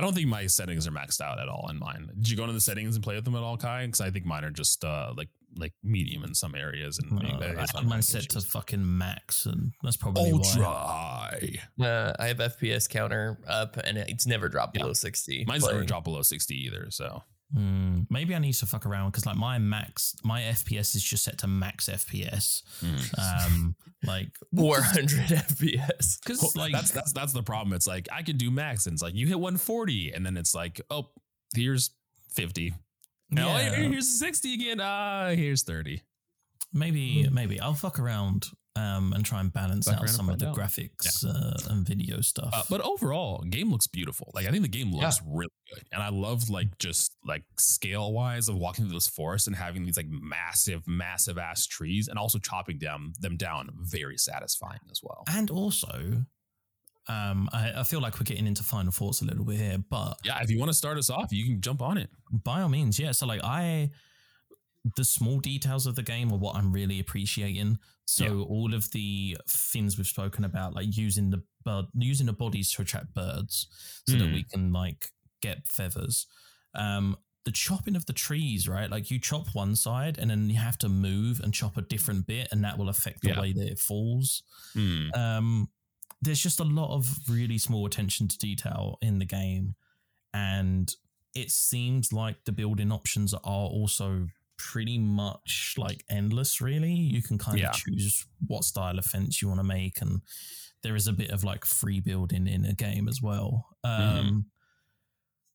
[0.00, 0.06] No.
[0.06, 2.08] I don't think my settings are maxed out at all in mine.
[2.16, 3.86] Did you go into the settings and play with them at all, Kai?
[3.86, 7.22] Because I think mine are just uh, like like medium in some areas, and Uh,
[7.22, 10.62] maybe I it's had not mine having set to fucking max, and that's probably ultra
[10.62, 11.58] why.
[11.78, 11.84] high.
[11.84, 14.82] Uh, I have FPS counter up, and it's never dropped Yeah.
[14.82, 15.44] below sixty.
[15.46, 16.86] Mine's never dropped below sixty either.
[16.90, 17.22] So
[17.52, 21.24] Hmm, maybe I need to fuck around because like my max, my FPS is just
[21.24, 22.62] set to max FPS.
[23.18, 23.74] Um,
[24.06, 26.20] like 400 FPS.
[26.20, 27.72] because Well, like that's that's that's the problem.
[27.72, 30.54] It's like I can do max, and it's like you hit 140, and then it's
[30.54, 31.10] like, oh,
[31.54, 31.90] here's
[32.34, 32.72] 50.
[32.72, 32.76] Oh,
[33.36, 34.80] yeah, here's 60 again.
[34.80, 36.02] Ah, here's 30.
[36.72, 38.46] maybe maybe I'll fuck around
[38.76, 40.56] um and try and balance out some of the out.
[40.56, 42.50] graphics uh, and video stuff.
[42.52, 44.30] Uh, but overall, game looks beautiful.
[44.34, 48.12] Like I think the game looks really good, and I love like just like scale
[48.12, 52.18] wise of walking through this forest and having these like massive, massive ass trees, and
[52.18, 55.24] also chopping them them down very satisfying as well.
[55.28, 56.24] and also,
[57.08, 60.14] um, I, I feel like we're getting into final thoughts a little bit here, but
[60.24, 62.08] Yeah, if you want to start us off, you can jump on it.
[62.30, 63.10] by all means, yeah.
[63.12, 63.90] So like I
[64.96, 67.78] the small details of the game are what I'm really appreciating.
[68.06, 68.44] So Yeah.
[68.44, 72.82] all of the things we've spoken about, like using the bird using the bodies to
[72.82, 73.66] attract birds
[74.08, 74.34] so that Mm.
[74.34, 75.10] we can like
[75.42, 76.26] get feathers.
[76.74, 78.90] Um the chopping of the trees, right?
[78.90, 82.26] Like you chop one side and then you have to move and chop a different
[82.26, 83.40] bit, and that will affect the Yeah.
[83.40, 84.42] way that it falls.
[84.74, 85.08] Hmm.
[85.14, 85.70] Um,
[86.20, 89.74] there's just a lot of really small attention to detail in the game,
[90.34, 90.94] and
[91.34, 94.28] it seems like the building options are also
[94.72, 96.60] pretty much like endless.
[96.60, 97.70] Really, you can kind Yeah.
[97.70, 100.20] of choose what style of fence you want to make, and
[100.82, 103.66] there is a bit of like free building in a game as well.
[103.84, 104.46] Um,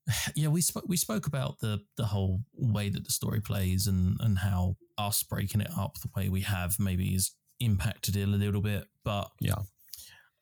[0.35, 4.17] Yeah, we spoke we spoke about the the whole way that the story plays and
[4.19, 8.27] and how us breaking it up the way we have maybe has impacted it a
[8.27, 9.63] little bit, but Yeah.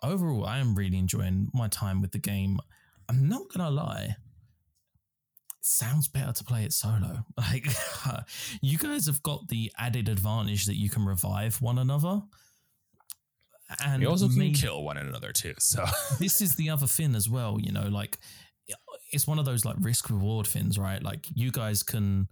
[0.02, 2.60] overall, I am really enjoying my time with the game.
[3.10, 4.16] I'm not gonna lie.
[5.66, 7.26] Sounds better to play it solo.
[7.38, 7.68] Like
[8.62, 12.22] you guys have got the added advantage that you can revive one another.
[13.84, 15.54] And You also can kill one another too.
[15.60, 15.86] So
[16.20, 18.20] this is the other thing as well, you know, like
[19.12, 21.02] it's one of those like risk reward things, right?
[21.02, 22.28] Like you guys can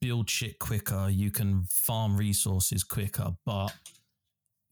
[0.00, 3.72] build shit quicker, you can farm resources quicker, but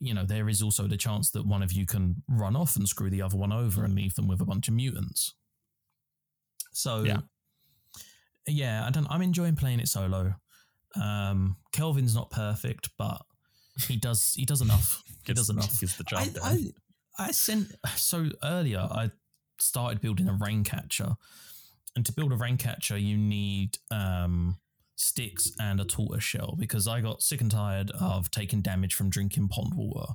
[0.00, 2.88] you know, there is also the chance that one of you can run off and
[2.88, 5.34] screw the other one over and leave them with a bunch of mutants.
[6.72, 7.20] So Yeah.
[8.50, 10.34] Yeah, I don't I'm enjoying playing it solo.
[11.00, 13.22] Um Kelvin's not perfect, but
[13.86, 15.02] he does he does enough.
[15.24, 15.80] he does enough.
[15.80, 16.72] Gets the job I, done.
[17.18, 19.10] I, I sent so earlier I
[19.62, 21.16] started building a rain catcher.
[21.96, 24.58] And to build a rain catcher, you need um,
[24.96, 29.10] sticks and a tortoise shell because I got sick and tired of taking damage from
[29.10, 30.12] drinking pond water.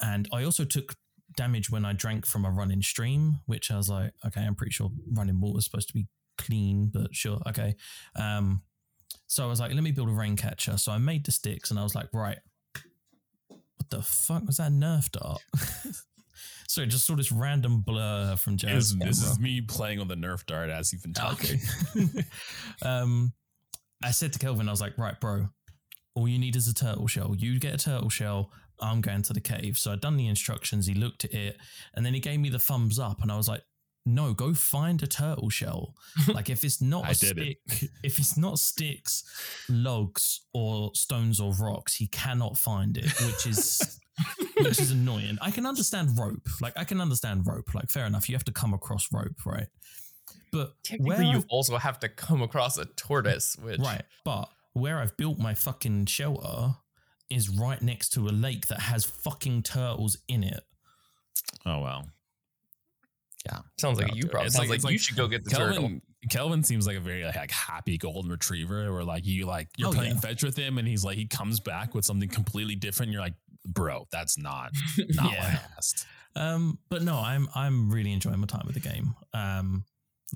[0.00, 0.96] And I also took
[1.36, 4.72] damage when I drank from a running stream, which I was like, okay, I'm pretty
[4.72, 6.06] sure running water is supposed to be
[6.44, 7.74] clean, but sure, okay.
[8.16, 8.62] Um,
[9.26, 10.76] so I was like, let me build a rain catcher.
[10.76, 12.38] So I made the sticks and I was like, right,
[13.76, 15.40] what the fuck was that Nerf dart?
[16.68, 20.14] Sorry, just saw this random blur from Jared's This, this is me playing on the
[20.14, 21.60] Nerf dart as you've been talking.
[21.96, 22.24] Okay.
[22.82, 23.32] um,
[24.02, 25.48] I said to Kelvin, I was like, right, bro,
[26.14, 27.34] all you need is a turtle shell.
[27.36, 28.50] You get a turtle shell.
[28.80, 29.78] I'm going to the cave.
[29.78, 30.86] So I'd done the instructions.
[30.86, 31.58] He looked at it
[31.94, 33.20] and then he gave me the thumbs up.
[33.20, 33.62] And I was like,
[34.06, 35.94] no, go find a turtle shell.
[36.28, 37.58] Like if it's not a did it.
[37.68, 39.22] stick, if it's not sticks,
[39.68, 44.00] logs, or stones or rocks, he cannot find it, which is
[44.58, 45.38] which is annoying.
[45.40, 46.46] I can understand rope.
[46.60, 47.74] Like I can understand rope.
[47.74, 48.28] Like fair enough.
[48.28, 49.68] You have to come across rope, right?
[50.52, 54.02] But where Technically, you I've- also have to come across a tortoise, which Right.
[54.24, 56.76] But where I've built my fucking shelter
[57.28, 60.64] is right next to a lake that has fucking turtles in it.
[61.64, 62.04] Oh wow.
[63.78, 64.30] Sounds like Out you there.
[64.30, 65.74] probably It's sounds like- like, it's you should go get the turtle.
[65.78, 69.88] Kelvin Kelvin seems like a very like happy golden retriever where like you like you're
[69.88, 70.20] Oh, playing yeah.
[70.20, 73.10] fetch with him and he's like he comes back with something completely different.
[73.12, 73.34] You're like,
[73.64, 76.06] bro, that's not not what I asked.
[76.36, 79.14] Um, but no, I'm I'm really enjoying my time with the game.
[79.32, 79.84] Um,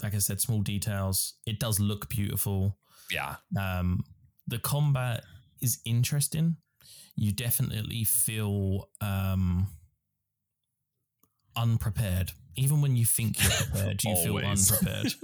[0.03, 1.35] like I said, small details.
[1.47, 2.79] It does look beautiful.
[3.13, 3.37] Yeah.
[3.61, 4.05] Um,
[4.49, 5.23] the combat
[5.61, 6.57] is interesting.
[7.15, 9.69] You definitely feel um
[11.57, 12.33] unprepared.
[12.57, 15.13] Even when you think you're prepared, you feel unprepared.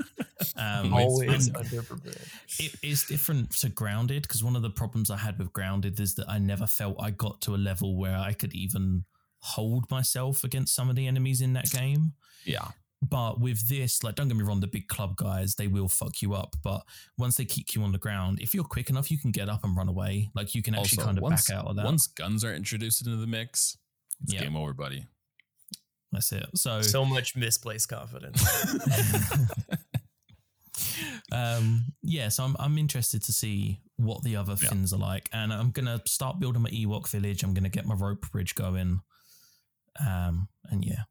[0.57, 2.27] Um, Always and underprepared.
[2.59, 6.15] it is different to grounded because one of the problems I had with grounded is
[6.15, 9.05] that I never felt I got to a level where I could even
[9.41, 12.15] hold myself against some of the enemies in that game.
[12.47, 12.69] Yeah.
[13.03, 16.23] But with this, like, don't get me wrong, the big club guys, they will fuck
[16.23, 16.57] you up.
[16.65, 16.83] But
[17.19, 19.63] once they kick you on the ground, if you're quick enough, you can get up
[19.63, 20.31] and run away.
[20.35, 21.85] Like, you can actually Also, kind of once, back out of that.
[21.85, 23.77] Once guns are introduced into the mix,
[24.23, 24.41] it's Yeah.
[24.45, 25.07] game over, buddy.
[26.13, 26.47] That's it.
[26.57, 28.43] So, So much misplaced confidence.
[31.33, 34.71] um, yeah, so I'm, I'm interested to see what the other Yeah.
[34.71, 35.29] fins are like.
[35.33, 37.43] And I'm going to start building my Ewok village.
[37.43, 39.01] I'm going to get my rope bridge going.
[40.05, 41.03] Um, and yeah.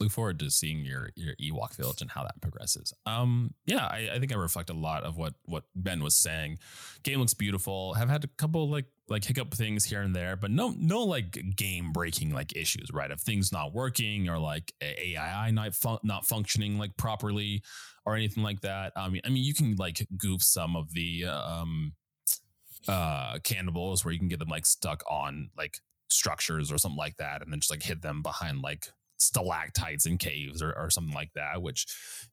[0.00, 2.92] Look forward to seeing your your Ewok village and how that progresses.
[3.06, 6.58] Um, yeah, I, I think I reflect a lot of what what Ben was saying.
[7.02, 7.94] Game looks beautiful.
[7.94, 11.56] Have had a couple like like hiccup things here and there, but no no like
[11.56, 13.10] game breaking like issues, right?
[13.10, 17.62] Of things not working or like AI not fun- not functioning like properly
[18.04, 18.92] or anything like that.
[18.96, 21.92] I mean, I mean, you can like goof some of the um
[22.88, 25.78] uh cannibals where you can get them like stuck on like
[26.08, 28.86] structures or something like that and then just like hit them behind like
[29.18, 31.86] stalactites in caves or, or something like that which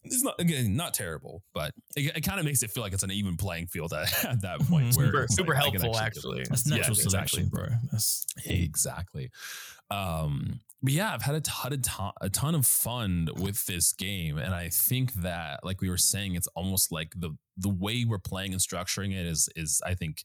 [0.03, 3.03] is not again not terrible but it, it kind of makes it feel like it's
[3.03, 4.97] an even playing field at, at that point Mhm.
[4.97, 6.43] where super super like, helpful, actually actually.
[6.49, 7.09] That's Yeah, natural exactly.
[7.43, 7.65] selection, bro.
[7.91, 9.29] That's exactly
[9.91, 13.93] um but yeah i've had a ton, a ton a ton of fun with this
[13.93, 18.03] game and i think that like we were saying it's almost like the the way
[18.05, 20.23] we're playing and structuring it is is i think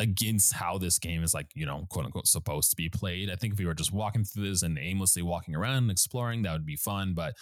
[0.00, 3.36] against how this game is like you know quote unquote supposed to be played i
[3.36, 6.52] think if we were just walking through this and aimlessly walking around and exploring that
[6.52, 7.34] would be fun but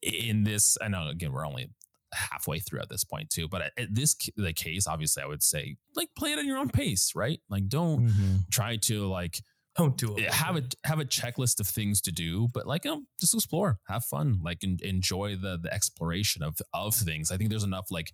[0.00, 1.68] in this i know again we're only
[2.14, 5.74] halfway through at this point too but at this the case obviously i would say
[5.96, 8.36] like play it at your own pace right like don't mm-hmm.
[8.50, 9.40] try to like
[9.76, 10.24] Don't do it.
[10.24, 13.34] Eh, have a have a checklist of things to do, but like you know, just
[13.34, 17.30] explore, have fun, like en- enjoy the the exploration of of things.
[17.30, 18.12] I think there's enough like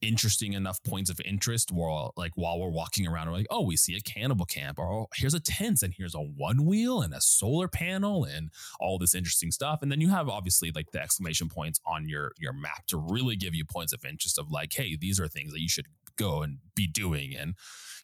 [0.00, 3.76] interesting enough points of interest while like while we're walking around, we're like, oh, we
[3.76, 7.14] see a cannibal camp, or oh, here's a tent, and here's a one wheel and
[7.14, 9.80] a solar panel, and all this interesting stuff.
[9.82, 13.36] And then you have obviously like the exclamation points on your your map to really
[13.36, 15.86] give you points of interest of like, hey, these are things that you should
[16.16, 17.54] go and be doing, and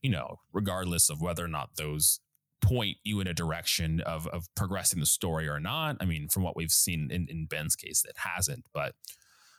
[0.03, 2.21] you know, regardless of whether or not those
[2.61, 5.97] point you in a direction of of progressing the story or not.
[6.01, 8.65] I mean, from what we've seen in, in Ben's case, it hasn't.
[8.73, 8.95] But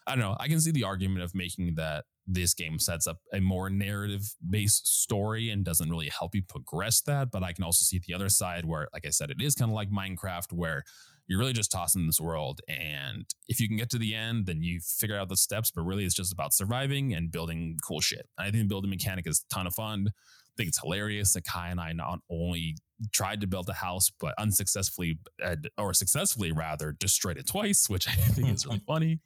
[0.08, 0.36] I don't know.
[0.40, 4.36] I can see the argument of making that this game sets up a more narrative
[4.48, 7.32] based story and doesn't really help you progress that.
[7.32, 9.70] But I can also see the other side where, like I said, it is kind
[9.70, 10.84] of like Minecraft where
[11.28, 12.62] you're really just tossing this world.
[12.68, 15.72] And if you can get to the end, then you figure out the steps.
[15.72, 18.28] But really, it's just about surviving and building cool shit.
[18.38, 20.08] I think the building mechanic is a ton of fun.
[20.08, 22.78] I think it's hilarious that Kai and I not only
[23.12, 28.08] tried to build a house, but unsuccessfully, uh, or successfully rather, destroyed it twice, which
[28.08, 29.20] I think is really funny.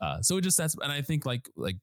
[0.00, 1.78] Uh, so it just that's, and I think like like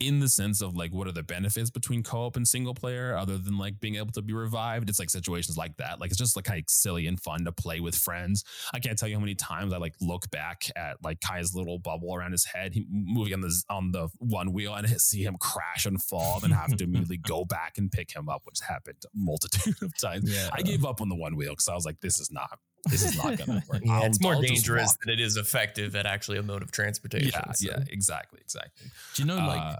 [0.00, 3.36] in the sense of like what are the benefits between co-op and single player other
[3.36, 4.88] than like being able to be revived?
[4.88, 6.00] It's like situations like that.
[6.00, 8.44] Like it's just like kind of silly and fun to play with friends.
[8.72, 11.78] I can't tell you how many times i like look back at like kai's little
[11.78, 15.36] bubble around his head he moving on the on the one wheel and see him
[15.40, 18.96] crash and fall and have to immediately go back and pick him up which happened
[19.04, 20.32] a multitude of times.
[20.32, 20.48] Yeah.
[20.52, 22.58] i gave up on the one wheel because i was like this is not
[22.90, 26.06] this is not gonna work Yeah, it's more I'll dangerous than it is effective at
[26.06, 27.30] actually a mode of transportation.
[27.34, 27.68] yeah so.
[27.70, 29.76] yeah exactly exactly Do you know, like, Uh,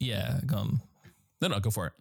[0.00, 0.80] yeah, gone.
[1.40, 1.92] no no go for it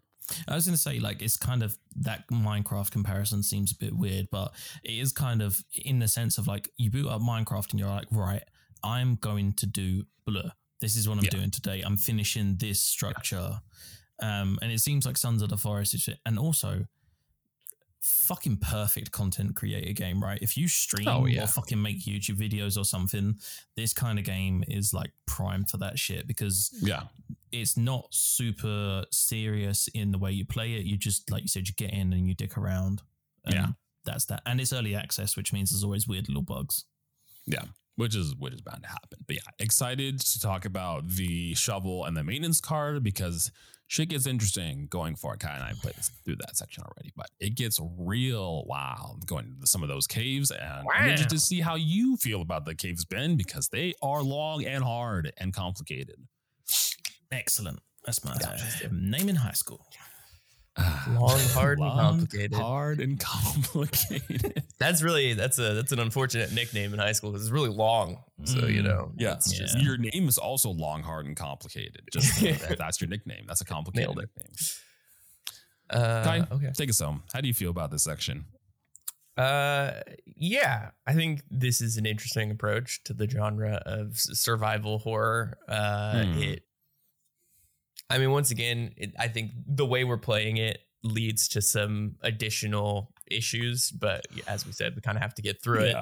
[0.45, 3.95] I was going to say, like, it's kind of that Minecraft comparison seems a bit
[3.95, 4.53] weird, but
[4.84, 7.88] it is kind of in the sense of like you boot up Minecraft and you're
[7.88, 8.43] like, right,
[8.84, 10.51] I'm going to do blah.
[10.82, 11.30] This is what I'm Yeah.
[11.30, 11.82] doing today.
[11.82, 13.61] I'm finishing this structure.
[14.22, 16.20] Um, and it seems like Sons of the Forest is it.
[16.26, 16.88] And also,
[18.01, 20.39] fucking perfect content creator game, right?
[20.41, 21.43] If you stream Oh, yeah.
[21.43, 23.35] or fucking make YouTube videos or something,
[23.75, 27.03] this kind of game is like prime for that shit because Yeah.
[27.51, 30.85] it's not super serious in the way you play it.
[30.85, 33.01] You just, like you said, you get in and you dick around.
[33.47, 33.67] Yeah.
[34.05, 34.41] That's that.
[34.45, 36.85] And it's early access, which means there's always weird little bugs.
[37.45, 37.63] Yeah.
[37.97, 39.19] Which is which is bound to happen.
[39.25, 43.51] But yeah, excited to talk about the shovel and the maintenance card because
[43.87, 45.39] shit gets interesting going for forward.
[45.39, 45.95] Kai and I played
[46.25, 50.51] through that section already, but it gets real wild going to some of those caves.
[50.51, 50.61] And
[50.93, 54.63] I'm interested to see how you feel about the caves, Ben, because they are long
[54.63, 56.17] and hard and complicated.
[57.31, 57.79] Excellent.
[58.05, 58.37] That's my
[58.91, 59.85] name in high school.
[61.09, 62.53] Long, hard, and Long, complicated.
[62.53, 63.19] Hard and
[63.71, 64.63] complicated.
[64.80, 68.23] That's really that's a that's an unfortunate nickname in high school because it's really long.
[68.43, 68.86] So you Mm.
[68.86, 69.65] know, Yeah, it's Yeah.
[69.65, 72.01] just your name is also long, hard, and complicated.
[72.13, 72.39] Just
[72.78, 73.45] that's your nickname.
[73.47, 74.53] That's a complicated Nailed nickname.
[75.89, 76.71] uh, Kai, okay.
[76.75, 77.23] take us home.
[77.34, 78.45] How do you feel about this section?
[79.38, 80.01] Uh,
[80.36, 85.57] yeah, I think this is an interesting approach to the genre of survival horror.
[85.67, 86.38] Uh, Hmm.
[86.41, 86.63] it,
[88.09, 92.15] I mean, once again, it, I think the way we're playing it leads to some
[92.21, 95.95] additional issues, but as we said, we kind of have to get through it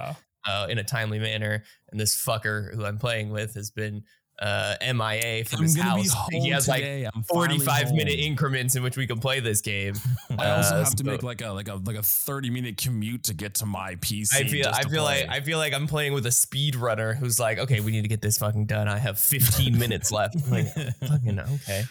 [0.47, 1.63] uh, in a timely manner.
[1.89, 4.03] And this fucker who I'm playing with has been
[4.41, 6.13] uh, MIA from I'm his house.
[6.31, 7.07] He has like today.
[7.33, 9.93] Finally 45 minute increments in which we can play this game.
[10.38, 12.77] I also Uh, have to so- make like a like a like a 30 minute
[12.77, 14.33] commute to get to my PC.
[14.36, 15.29] I feel I to feel like.
[15.29, 18.09] I feel like I'm playing with a speed runner who's like, okay, we need to
[18.09, 18.88] get this fucking done.
[18.89, 20.36] I have 15 minutes left.
[20.45, 20.67] I'm like,
[21.07, 21.83] fucking okay.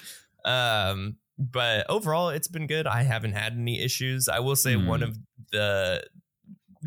[0.45, 2.87] Um, but overall, it's been good.
[2.87, 4.29] I haven't had any issues.
[4.29, 4.87] I will say Hmm.
[4.87, 5.17] one of
[5.51, 6.05] the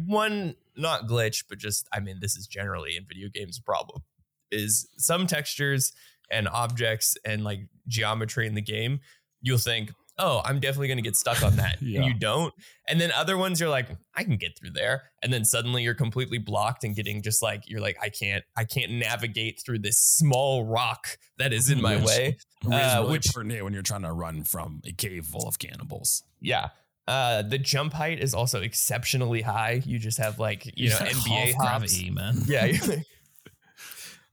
[0.06, 4.04] one not glitch, but just I mean, this is generally in video games a problem.
[4.52, 5.92] Is some textures
[6.32, 9.00] and objects and like geometry in the game,
[9.42, 11.82] you'll think, oh, I'm definitely gonna get stuck on that.
[11.82, 12.00] Yeah.
[12.04, 12.54] And you don't.
[12.88, 15.04] And then other ones you're like, I can get through there.
[15.22, 18.64] And then suddenly you're completely blocked and getting just like you're like, I can't, I
[18.66, 22.38] can't navigate through this small rock that is in my Which- way.
[22.64, 25.60] Which uh, really which- pertinent when you're trying to run from a cave full of
[25.60, 26.24] cannibals.
[26.42, 26.70] Yeah.
[27.08, 29.82] Uh, the jump height is also exceptionally high.
[29.86, 31.56] You just have like you know NBA hops.
[31.56, 32.42] gravity, man.
[32.48, 32.72] Yeah.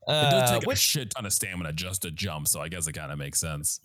[0.09, 2.69] It does Uh, take a which shit ton of stamina just to jump, so I
[2.69, 3.81] guess it kind of makes sense.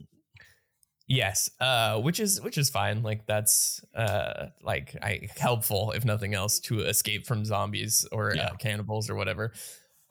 [1.08, 3.02] Yes, uh, which is which is fine.
[3.02, 8.48] Like that's uh, like I helpful if nothing else to escape from zombies or Yeah.
[8.50, 9.54] uh, cannibals or whatever.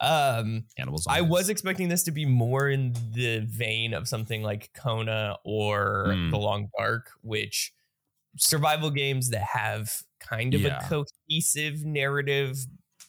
[0.01, 1.07] Um, Cannibals.
[1.09, 6.07] I was expecting this to be more in the vein of something like Kona or
[6.09, 6.31] Mm.
[6.31, 7.73] The Long Dark, which
[8.37, 10.85] survival games that have kind of Yeah.
[10.85, 12.59] a cohesive narrative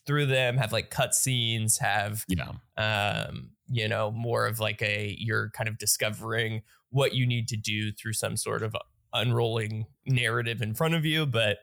[0.10, 2.54] through them have like cutscenes, have Yeah.
[2.78, 7.56] um, you know, more of like a you're kind of discovering what you need to
[7.56, 8.76] do through some sort of
[9.14, 11.28] unrolling narrative in front of you.
[11.28, 11.60] But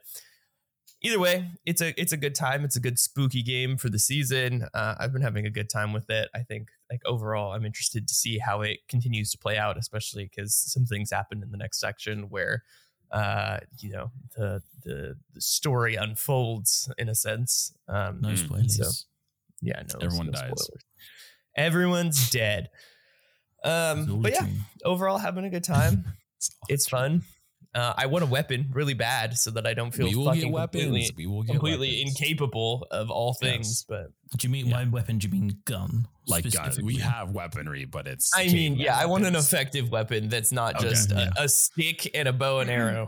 [1.01, 2.63] either way, it's a it's a good time.
[2.63, 4.65] It's a good spooky game for the season.
[4.73, 6.29] Uh, I've been having a good time with it.
[6.33, 10.23] I think like overall, I'm interested to see how it continues to play out, especially
[10.33, 12.63] because some things happen in the next section where
[13.11, 18.37] uh you know the the the story unfolds in a sense um No Mm.
[18.37, 18.77] spoilers.
[18.77, 19.05] So-
[19.61, 20.51] yeah no Everyone no dies.
[20.55, 20.83] spoilers.
[21.55, 22.69] everyone's dead
[23.63, 24.45] um but yeah
[24.85, 26.03] overall having a good time
[26.69, 27.23] it's fun
[27.77, 30.41] uh i want a weapon really bad so that i don't feel we will fucking
[30.41, 30.83] get weapons.
[30.83, 32.19] completely, we will get completely weapons.
[32.19, 33.85] incapable of all things Yes.
[33.87, 34.05] but
[34.37, 34.83] Do you mean Yeah.
[34.89, 35.17] weapon?
[35.19, 36.07] Do you mean gun?
[36.27, 36.71] like gun.
[36.83, 38.27] We have weaponry, but it's.
[38.35, 41.29] i mean caveman yeah i want an effective weapon that's not Okay, just yeah.
[41.37, 43.05] a, a stick and a bow and arrow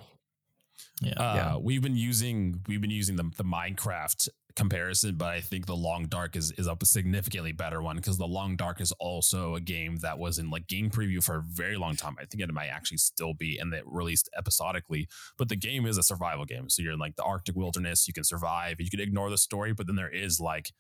[1.02, 1.14] Yeah.
[1.14, 1.52] Uh, Yeah.
[1.68, 4.30] We've been using we've been using the the Minecraft
[4.60, 8.28] comparison, but I think the Long Dark is is a significantly better one because the
[8.28, 11.78] Long Dark is also a game that was in like game preview for a very
[11.78, 12.16] long time.
[12.20, 15.08] I think it might actually still be, and it released episodically.
[15.38, 18.06] But the game is a survival game, so you're in like the Arctic wilderness.
[18.08, 18.76] You can survive.
[18.80, 20.72] You can ignore the story, but then there is like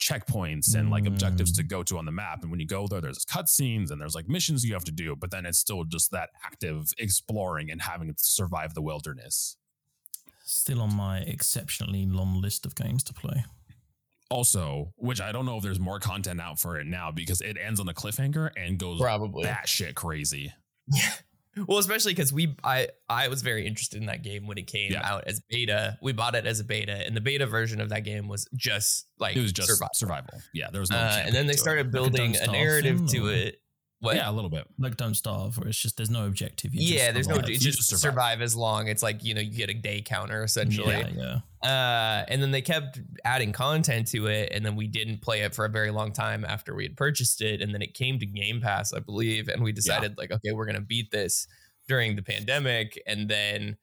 [0.00, 1.68] checkpoints and like objectives to mm.
[1.68, 2.42] go to on the map.
[2.42, 5.16] And when you go there, there's cutscenes and there's like missions you have to do,
[5.16, 9.56] but then it's still just that active exploring and having to survive the wilderness.
[10.50, 13.44] Still on my exceptionally long list of games to play.
[14.30, 17.56] Also, which I don't know if there's more content out for it now because it
[17.62, 20.52] ends on a cliffhanger and goes probably that shit crazy.
[20.90, 21.10] Yeah.
[21.66, 24.92] Well, especially because we, I, I was very interested in that game when it came
[24.92, 25.00] Yeah.
[25.06, 25.98] out as beta.
[26.00, 29.06] We bought it as a beta, and the beta version of that game was just
[29.18, 29.90] like It was just survival.
[29.94, 30.34] survival.
[30.54, 30.96] Yeah, there was no.
[30.98, 31.58] Uh, and then they campaign it.
[31.58, 33.60] started building Don't a narrative thing, to or- it.
[34.00, 34.14] What?
[34.14, 34.64] Yeah, a little bit.
[34.78, 36.72] Like Don't Starve, or it's just there's no objective.
[36.72, 37.34] You yeah, there's no.
[37.34, 38.00] It's You just just survive.
[38.00, 38.42] survive.
[38.42, 38.86] as long.
[38.86, 40.94] It's like you know you get a day counter essentially.
[41.16, 41.68] Yeah, yeah.
[41.68, 45.52] Uh, and then they kept adding content to it, and then we didn't play it
[45.52, 48.26] for a very long time after we had purchased it, and then it came to
[48.26, 51.48] Game Pass, I believe, and we decided like, okay, we're gonna beat this
[51.88, 53.76] during the pandemic, and then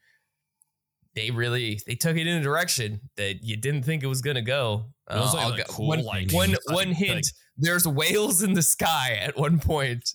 [1.14, 4.42] they really they took it in a direction that you didn't think it was gonna
[4.42, 4.86] go.
[5.10, 7.26] It was Uh, like a go- cool, one, like, one, like- one hint: like-
[7.58, 10.14] there's whales in the sky at one point,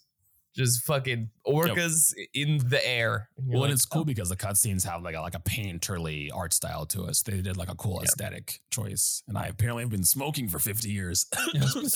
[0.54, 3.28] just fucking orcas in the air.
[3.38, 6.28] And you're Well, and it's cool because the cutscenes have like a, like a painterly
[6.34, 7.22] art style to us.
[7.22, 8.04] They did like a cool Yeah.
[8.08, 11.26] aesthetic choice, and I apparently have been smoking for fifty years.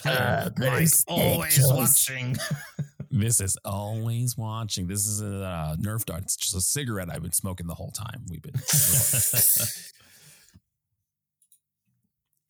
[0.07, 2.09] Uh, Mike's always ridiculous.
[2.09, 2.37] watching.
[3.11, 4.87] this is always watching.
[4.87, 6.23] This is a uh, Nerf dart.
[6.23, 8.25] It's just a cigarette I've been smoking the whole time.
[8.31, 8.55] We've been.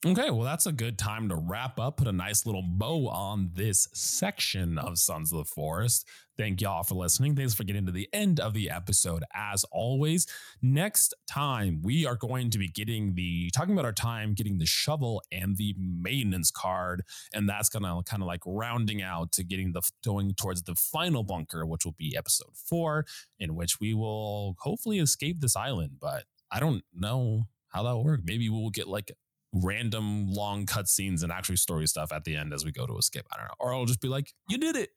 [0.07, 3.53] Okay, well, that's a good time to wrap up, put a nice little bow on
[3.55, 6.07] this section of Sons of the Forest.
[6.37, 7.35] Thank y'all for listening.
[7.35, 9.25] Thanks for getting to the end of the episode.
[9.33, 10.27] As always,
[10.61, 14.67] next time we are going to be getting the talking about our time getting the
[14.67, 17.03] shovel and the maintenance card,
[17.33, 21.23] and that's gonna kind of like rounding out to getting the going towards the final
[21.23, 23.07] bunker, which will be episode four,
[23.39, 25.93] in which we will hopefully escape this island.
[25.99, 28.21] But I don't know how that will work.
[28.23, 29.11] Maybe we'll get like
[29.63, 33.27] random long cutscenes and actually story stuff at the end as we go to escape.
[33.33, 33.55] I don't know.
[33.61, 34.91] Or I'll just be like, you did it.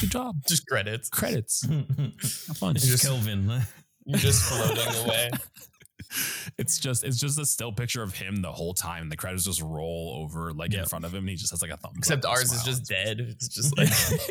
[0.00, 0.36] Good job.
[0.48, 1.08] just credits.
[1.08, 1.64] Credits.
[1.68, 2.76] Have fun.
[2.76, 3.50] It's just Kelvin.
[4.06, 5.30] You're just floating away.
[6.58, 9.10] It's just it's just a still picture of him the whole time.
[9.10, 11.70] The credits just roll over like in front of him and he just has like
[11.70, 11.92] a thumb.
[11.96, 13.20] Except ours is just dead.
[13.20, 13.88] It's just like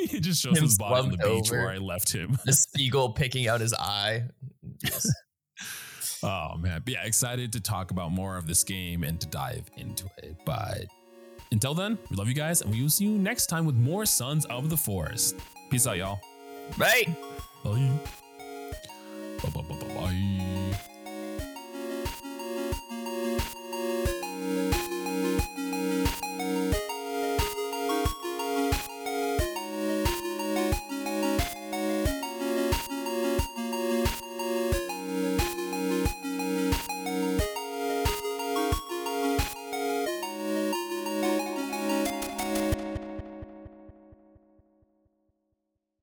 [0.09, 1.63] he just shows his body on the beach over.
[1.63, 2.38] where I left him.
[2.45, 4.23] the seagull picking out his eye.
[4.84, 5.09] Just-
[6.23, 9.69] Oh man, but yeah, excited to talk about more of this game and to dive
[9.77, 10.35] into it.
[10.45, 10.85] But
[11.51, 14.05] until then, we love you guys, and we will see you next time with more
[14.05, 15.35] Sons of the Forest.
[15.69, 16.19] Peace out, y'all.
[16.77, 17.15] Bye.
[17.63, 17.99] Bye.
[19.41, 19.49] Bye.
[19.49, 19.61] Bye.
[19.61, 19.93] Bye.
[19.95, 20.45] Bye.